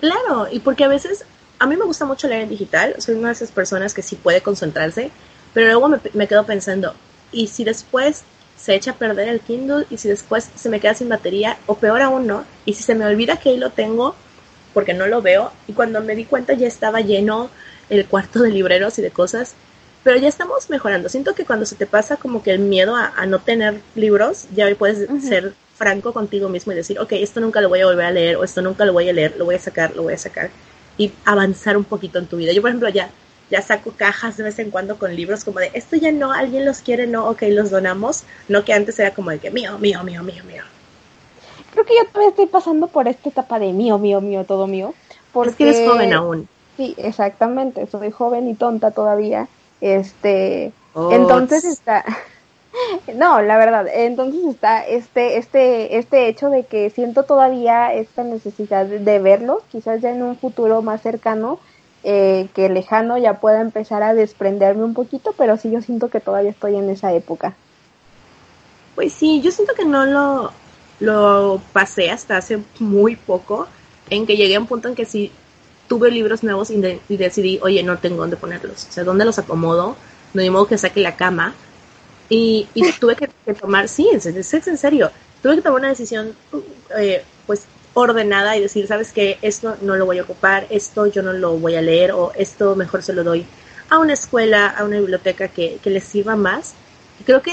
Claro, 0.00 0.48
y 0.50 0.60
porque 0.60 0.84
a 0.84 0.88
veces 0.88 1.24
a 1.58 1.66
mí 1.66 1.76
me 1.76 1.84
gusta 1.84 2.04
mucho 2.04 2.28
leer 2.28 2.42
en 2.42 2.48
digital, 2.50 2.94
soy 2.98 3.14
una 3.14 3.28
de 3.28 3.34
esas 3.34 3.50
personas 3.50 3.94
que 3.94 4.02
sí 4.02 4.16
puede 4.16 4.42
concentrarse, 4.42 5.10
pero 5.54 5.66
luego 5.66 5.88
me, 5.88 5.98
me 6.12 6.28
quedo 6.28 6.44
pensando, 6.44 6.94
y 7.32 7.48
si 7.48 7.64
después 7.64 8.24
se 8.56 8.74
echa 8.74 8.92
a 8.92 8.94
perder 8.94 9.28
el 9.28 9.40
Kindle 9.40 9.86
y 9.90 9.98
si 9.98 10.08
después 10.08 10.50
se 10.54 10.68
me 10.68 10.80
queda 10.80 10.94
sin 10.94 11.08
batería 11.08 11.58
o 11.66 11.76
peor 11.76 12.02
aún 12.02 12.26
no, 12.26 12.44
y 12.64 12.74
si 12.74 12.82
se 12.82 12.94
me 12.94 13.06
olvida 13.06 13.36
que 13.36 13.50
ahí 13.50 13.58
lo 13.58 13.70
tengo 13.70 14.14
porque 14.74 14.94
no 14.94 15.06
lo 15.06 15.22
veo 15.22 15.52
y 15.66 15.72
cuando 15.72 16.00
me 16.00 16.14
di 16.14 16.24
cuenta 16.24 16.54
ya 16.54 16.66
estaba 16.66 17.00
lleno 17.00 17.50
el 17.88 18.06
cuarto 18.06 18.40
de 18.40 18.50
libreros 18.50 18.98
y 18.98 19.02
de 19.02 19.10
cosas, 19.10 19.54
pero 20.02 20.18
ya 20.18 20.28
estamos 20.28 20.70
mejorando. 20.70 21.08
Siento 21.08 21.34
que 21.34 21.44
cuando 21.44 21.66
se 21.66 21.76
te 21.76 21.86
pasa 21.86 22.16
como 22.16 22.42
que 22.42 22.50
el 22.50 22.58
miedo 22.58 22.96
a, 22.96 23.26
no 23.26 23.40
tener 23.40 23.80
libros, 23.94 24.46
ya 24.54 24.66
puedes 24.76 25.08
ser 25.22 25.54
franco 25.76 26.12
contigo 26.12 26.48
mismo 26.48 26.72
y 26.72 26.76
decir, 26.76 26.98
ok, 26.98 27.12
esto 27.12 27.40
nunca 27.40 27.60
lo 27.60 27.68
voy 27.68 27.80
a 27.80 27.86
volver 27.86 28.06
a 28.06 28.10
leer 28.10 28.36
o 28.36 28.44
esto 28.44 28.62
nunca 28.62 28.84
lo 28.84 28.92
voy 28.92 29.08
a 29.08 29.12
leer, 29.12 29.36
lo 29.36 29.44
voy 29.44 29.56
a 29.56 29.58
sacar, 29.58 29.94
lo 29.94 30.02
voy 30.02 30.14
a 30.14 30.18
sacar 30.18 30.50
y 30.96 31.12
avanzar 31.24 31.76
un 31.76 31.84
poquito 31.84 32.18
en 32.18 32.26
tu 32.26 32.36
vida. 32.36 32.52
Yo, 32.52 32.62
por 32.62 32.70
ejemplo, 32.70 32.88
ya 32.88 33.10
ya 33.50 33.62
saco 33.62 33.92
cajas 33.96 34.36
de 34.36 34.44
vez 34.44 34.58
en 34.58 34.70
cuando 34.70 34.98
con 34.98 35.14
libros 35.14 35.44
como 35.44 35.60
de 35.60 35.70
esto 35.74 35.96
ya 35.96 36.10
no, 36.10 36.32
alguien 36.32 36.64
los 36.64 36.80
quiere, 36.80 37.06
no, 37.06 37.28
ok, 37.28 37.42
los 37.50 37.70
donamos, 37.70 38.24
no 38.48 38.64
que 38.64 38.72
antes 38.72 38.98
era 38.98 39.12
como 39.12 39.30
de 39.30 39.38
que 39.38 39.50
mío, 39.50 39.78
mío, 39.78 40.02
mío, 40.02 40.22
mío, 40.22 40.42
mío. 40.44 40.62
Creo 41.72 41.84
que 41.84 41.94
yo 41.96 42.06
todavía 42.10 42.30
estoy 42.30 42.46
pasando 42.46 42.86
por 42.88 43.06
esta 43.06 43.28
etapa 43.28 43.58
de 43.58 43.72
mío, 43.72 43.98
mío, 43.98 44.20
mío, 44.20 44.44
todo 44.44 44.66
mío. 44.66 44.94
Porque 45.32 45.64
eres 45.64 45.88
joven 45.88 46.12
aún. 46.12 46.48
Sí, 46.76 46.94
exactamente, 46.96 47.86
soy 47.86 48.10
joven 48.10 48.48
y 48.48 48.54
tonta 48.54 48.90
todavía. 48.90 49.48
Este, 49.80 50.72
oh, 50.94 51.12
entonces 51.12 51.64
está 51.64 52.04
No, 53.14 53.42
la 53.42 53.56
verdad, 53.58 53.86
entonces 53.92 54.40
está 54.48 54.86
este, 54.86 55.38
este, 55.38 55.98
este 55.98 56.28
hecho 56.28 56.50
de 56.50 56.64
que 56.64 56.90
siento 56.90 57.24
todavía 57.24 57.92
esta 57.94 58.24
necesidad 58.24 58.86
de 58.86 59.18
verlos, 59.18 59.62
quizás 59.70 60.00
ya 60.00 60.10
en 60.10 60.22
un 60.22 60.36
futuro 60.36 60.82
más 60.82 61.02
cercano, 61.02 61.58
eh, 62.04 62.48
que 62.54 62.68
lejano 62.68 63.18
ya 63.18 63.40
pueda 63.40 63.60
empezar 63.60 64.02
a 64.02 64.14
desprenderme 64.14 64.84
un 64.84 64.94
poquito, 64.94 65.34
pero 65.36 65.56
sí 65.56 65.70
yo 65.70 65.82
siento 65.82 66.08
que 66.08 66.20
todavía 66.20 66.50
estoy 66.50 66.76
en 66.76 66.88
esa 66.90 67.12
época. 67.12 67.54
Pues 68.94 69.12
sí, 69.12 69.40
yo 69.42 69.50
siento 69.50 69.74
que 69.74 69.84
no 69.84 70.06
lo, 70.06 70.52
lo 71.00 71.60
pasé 71.72 72.10
hasta 72.10 72.36
hace 72.36 72.58
muy 72.78 73.16
poco, 73.16 73.66
en 74.08 74.26
que 74.26 74.36
llegué 74.36 74.56
a 74.56 74.60
un 74.60 74.66
punto 74.66 74.88
en 74.88 74.94
que 74.94 75.04
sí 75.04 75.32
tuve 75.88 76.10
libros 76.10 76.42
nuevos 76.42 76.70
y, 76.70 76.80
decidí, 77.16 77.58
oye, 77.62 77.82
no 77.82 77.98
tengo 77.98 78.18
dónde 78.18 78.36
ponerlos, 78.36 78.86
o 78.88 78.92
sea, 78.92 79.04
¿dónde 79.04 79.24
los 79.24 79.38
acomodo? 79.38 79.96
No 80.34 80.42
hay 80.42 80.50
modo 80.50 80.66
que 80.66 80.78
saque 80.78 81.00
la 81.00 81.16
cama. 81.16 81.54
Y, 82.28 82.68
tuve 83.00 83.16
que, 83.16 83.28
tomar, 83.54 83.88
sí, 83.88 84.08
es, 84.12 84.26
es, 84.26 84.66
en 84.66 84.78
serio, 84.78 85.10
tuve 85.42 85.56
que 85.56 85.62
tomar 85.62 85.80
una 85.80 85.88
decisión, 85.88 86.34
eh, 86.98 87.22
pues 87.46 87.66
ordenada 87.94 88.56
y 88.56 88.60
decir, 88.60 88.86
sabes 88.86 89.12
que 89.12 89.38
esto 89.40 89.76
no 89.80 89.96
lo 89.96 90.04
voy 90.04 90.18
a 90.18 90.22
ocupar, 90.22 90.66
esto 90.68 91.06
yo 91.06 91.22
no 91.22 91.32
lo 91.32 91.56
voy 91.56 91.76
a 91.76 91.82
leer 91.82 92.12
o 92.12 92.32
esto 92.36 92.76
mejor 92.76 93.02
se 93.02 93.14
lo 93.14 93.24
doy 93.24 93.46
a 93.88 93.98
una 93.98 94.12
escuela, 94.12 94.68
a 94.68 94.84
una 94.84 94.98
biblioteca 94.98 95.48
que, 95.48 95.78
que 95.82 95.90
les 95.90 96.04
sirva 96.04 96.36
más. 96.36 96.74
Y 97.20 97.24
creo 97.24 97.40
que, 97.40 97.52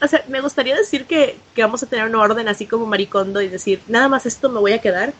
o 0.00 0.06
sea, 0.06 0.24
me 0.28 0.40
gustaría 0.40 0.76
decir 0.76 1.06
que, 1.06 1.38
que, 1.54 1.62
vamos 1.62 1.82
a 1.82 1.86
tener 1.86 2.06
un 2.06 2.14
orden 2.14 2.46
así 2.48 2.66
como 2.66 2.86
maricondo 2.86 3.40
y 3.40 3.48
decir, 3.48 3.80
nada 3.88 4.08
más 4.08 4.26
esto 4.26 4.48
me 4.48 4.60
voy 4.60 4.72
a 4.72 4.80
quedar, 4.80 5.12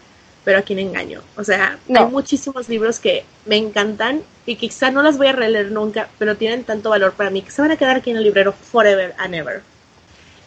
pero 0.48 0.60
aquí 0.60 0.74
me 0.74 0.80
engaño. 0.80 1.20
O 1.36 1.44
sea, 1.44 1.78
hay 1.94 2.06
muchísimos 2.06 2.70
libros 2.70 3.00
que 3.00 3.26
me 3.44 3.58
encantan 3.58 4.22
y 4.46 4.56
quizá 4.56 4.90
no 4.90 5.02
las 5.02 5.18
voy 5.18 5.26
a 5.26 5.32
releer 5.32 5.70
nunca, 5.72 6.08
pero 6.18 6.38
tienen 6.38 6.64
tanto 6.64 6.88
valor 6.88 7.12
para 7.12 7.28
mí 7.28 7.42
que 7.42 7.50
se 7.50 7.60
van 7.60 7.70
a 7.70 7.76
quedar 7.76 7.98
aquí 7.98 8.12
en 8.12 8.16
el 8.16 8.24
librero 8.24 8.54
forever 8.54 9.14
and 9.18 9.34
ever. 9.34 9.60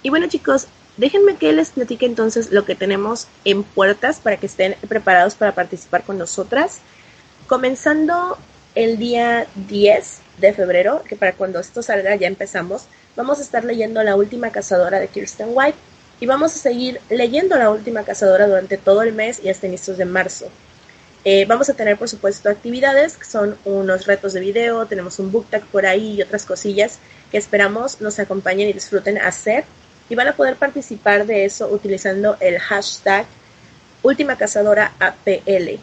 Y 0.01 0.09
bueno 0.09 0.25
chicos, 0.27 0.65
Déjenme 0.97 1.35
que 1.35 1.53
les 1.53 1.69
platique 1.69 2.07
entonces 2.07 2.51
lo 2.51 2.65
que 2.65 2.73
tenemos 2.73 3.27
en 3.45 3.61
puertas 3.61 4.19
para 4.19 4.37
que 4.37 4.47
estén 4.47 4.75
preparados 4.89 5.35
para 5.35 5.53
participar 5.53 6.01
con 6.01 6.17
nosotras. 6.17 6.79
Comenzando 7.45 8.39
el 8.73 8.97
día 8.97 9.45
10 9.67 10.19
de 10.39 10.53
febrero, 10.53 11.03
que 11.07 11.15
para 11.15 11.33
cuando 11.33 11.59
esto 11.59 11.83
salga 11.83 12.15
ya 12.15 12.27
empezamos, 12.27 12.85
vamos 13.15 13.37
a 13.37 13.43
estar 13.43 13.63
leyendo 13.63 14.01
La 14.01 14.15
última 14.15 14.49
cazadora 14.49 14.99
de 14.99 15.09
Kirsten 15.09 15.49
White 15.51 15.77
y 16.21 16.27
vamos 16.27 16.55
a 16.55 16.59
seguir 16.59 17.01
leyendo 17.09 17.57
La 17.57 17.71
última 17.71 18.03
cazadora 18.03 18.47
durante 18.47 18.77
todo 18.77 19.01
el 19.01 19.11
mes 19.11 19.41
y 19.43 19.49
hasta 19.49 19.67
inicios 19.67 19.97
de 19.97 20.05
marzo. 20.05 20.45
Eh, 21.25 21.45
vamos 21.45 21.69
a 21.69 21.73
tener, 21.73 21.97
por 21.97 22.07
supuesto, 22.07 22.47
actividades 22.49 23.17
que 23.17 23.25
son 23.25 23.57
unos 23.65 24.05
retos 24.05 24.33
de 24.33 24.39
video, 24.39 24.85
tenemos 24.85 25.19
un 25.19 25.31
book 25.31 25.47
tag 25.49 25.63
por 25.65 25.85
ahí 25.85 26.13
y 26.13 26.21
otras 26.21 26.45
cosillas 26.45 26.99
que 27.31 27.37
esperamos 27.37 28.01
nos 28.01 28.19
acompañen 28.19 28.69
y 28.69 28.73
disfruten 28.73 29.17
hacer 29.17 29.65
y 30.09 30.15
van 30.15 30.27
a 30.27 30.35
poder 30.35 30.55
participar 30.55 31.25
de 31.25 31.45
eso 31.45 31.67
utilizando 31.67 32.37
el 32.39 32.59
hashtag 32.59 33.25
Última 34.03 34.37
Cazadora 34.37 34.93
APL. 34.99 35.79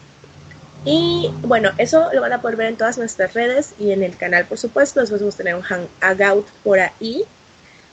Y 0.85 1.31
bueno, 1.43 1.71
eso 1.79 2.11
lo 2.13 2.21
van 2.21 2.33
a 2.33 2.41
poder 2.41 2.57
ver 2.57 2.67
en 2.69 2.77
todas 2.77 2.97
nuestras 2.97 3.35
redes 3.35 3.75
y 3.79 3.91
en 3.91 4.05
el 4.05 4.17
canal, 4.17 4.45
por 4.45 4.59
supuesto. 4.59 5.01
Después 5.01 5.21
vamos 5.21 5.35
a 5.35 5.39
tener 5.39 5.55
un 5.57 5.63
hangout 5.63 6.47
por 6.63 6.79
ahí. 6.79 7.25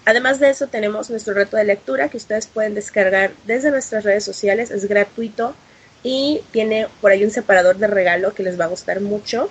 Además 0.05 0.39
de 0.39 0.49
eso, 0.49 0.67
tenemos 0.67 1.09
nuestro 1.09 1.33
reto 1.33 1.57
de 1.57 1.63
lectura 1.63 2.09
que 2.09 2.17
ustedes 2.17 2.45
pueden 2.47 2.75
descargar 2.75 3.31
desde 3.45 3.71
nuestras 3.71 4.03
redes 4.03 4.23
sociales. 4.23 4.69
Es 4.69 4.87
gratuito 4.87 5.55
y 6.03 6.41
tiene 6.51 6.87
por 7.01 7.11
ahí 7.11 7.23
un 7.23 7.31
separador 7.31 7.77
de 7.77 7.87
regalo 7.87 8.33
que 8.33 8.43
les 8.43 8.59
va 8.59 8.65
a 8.65 8.69
gustar 8.69 9.01
mucho. 9.01 9.49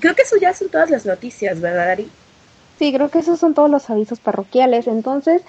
Creo 0.00 0.14
que 0.14 0.22
eso 0.22 0.36
ya 0.40 0.54
son 0.54 0.70
todas 0.70 0.90
las 0.90 1.04
noticias, 1.04 1.60
¿verdad, 1.60 1.90
Ari? 1.90 2.10
Sí, 2.78 2.92
creo 2.92 3.10
que 3.10 3.18
esos 3.18 3.38
son 3.38 3.54
todos 3.54 3.70
los 3.70 3.88
avisos 3.90 4.18
parroquiales. 4.18 4.86
Entonces, 4.86 5.42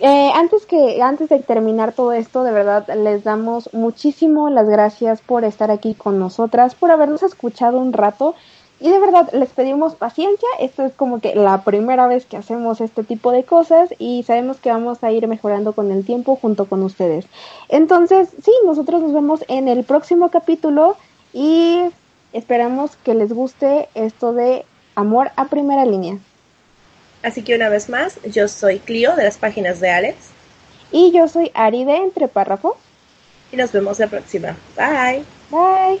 eh, 0.00 0.30
antes 0.34 0.64
que 0.66 1.02
antes 1.02 1.28
de 1.28 1.40
terminar 1.40 1.92
todo 1.92 2.12
esto, 2.12 2.44
de 2.44 2.52
verdad 2.52 2.86
les 2.96 3.24
damos 3.24 3.72
muchísimo 3.72 4.48
las 4.48 4.68
gracias 4.68 5.20
por 5.20 5.44
estar 5.44 5.72
aquí 5.72 5.94
con 5.94 6.20
nosotras, 6.20 6.76
por 6.76 6.92
habernos 6.92 7.24
escuchado 7.24 7.78
un 7.78 7.92
rato 7.92 8.36
y 8.80 8.90
de 8.90 8.98
verdad 8.98 9.28
les 9.32 9.50
pedimos 9.50 9.94
paciencia. 9.94 10.48
Esto 10.60 10.84
es 10.84 10.92
como 10.92 11.20
que 11.20 11.34
la 11.34 11.62
primera 11.62 12.06
vez 12.06 12.26
que 12.26 12.36
hacemos 12.36 12.80
este 12.80 13.02
tipo 13.02 13.32
de 13.32 13.44
cosas 13.44 13.90
y 13.98 14.22
sabemos 14.24 14.58
que 14.58 14.70
vamos 14.70 15.02
a 15.02 15.10
ir 15.10 15.26
mejorando 15.26 15.72
con 15.72 15.90
el 15.90 16.04
tiempo 16.04 16.36
junto 16.36 16.66
con 16.66 16.82
ustedes. 16.82 17.26
Entonces, 17.68 18.28
sí, 18.44 18.52
nosotros 18.64 19.02
nos 19.02 19.12
vemos 19.12 19.44
en 19.48 19.68
el 19.68 19.84
próximo 19.84 20.30
capítulo 20.30 20.96
y 21.32 21.80
esperamos 22.32 22.96
que 22.96 23.14
les 23.14 23.32
guste 23.32 23.88
esto 23.94 24.32
de 24.32 24.64
amor 24.94 25.30
a 25.36 25.46
primera 25.46 25.84
línea. 25.84 26.18
Así 27.22 27.42
que 27.42 27.56
una 27.56 27.68
vez 27.68 27.88
más, 27.88 28.20
yo 28.30 28.46
soy 28.46 28.78
Clio 28.78 29.16
de 29.16 29.24
las 29.24 29.38
páginas 29.38 29.80
de 29.80 29.90
Alex. 29.90 30.16
Y 30.92 31.12
yo 31.12 31.26
soy 31.26 31.50
Ari 31.54 31.84
de 31.84 31.96
Entre 31.96 32.28
Párrafos. 32.28 32.76
Y 33.50 33.56
nos 33.56 33.72
vemos 33.72 33.98
la 33.98 34.06
próxima. 34.06 34.56
Bye. 34.76 35.24
Bye. 35.50 36.00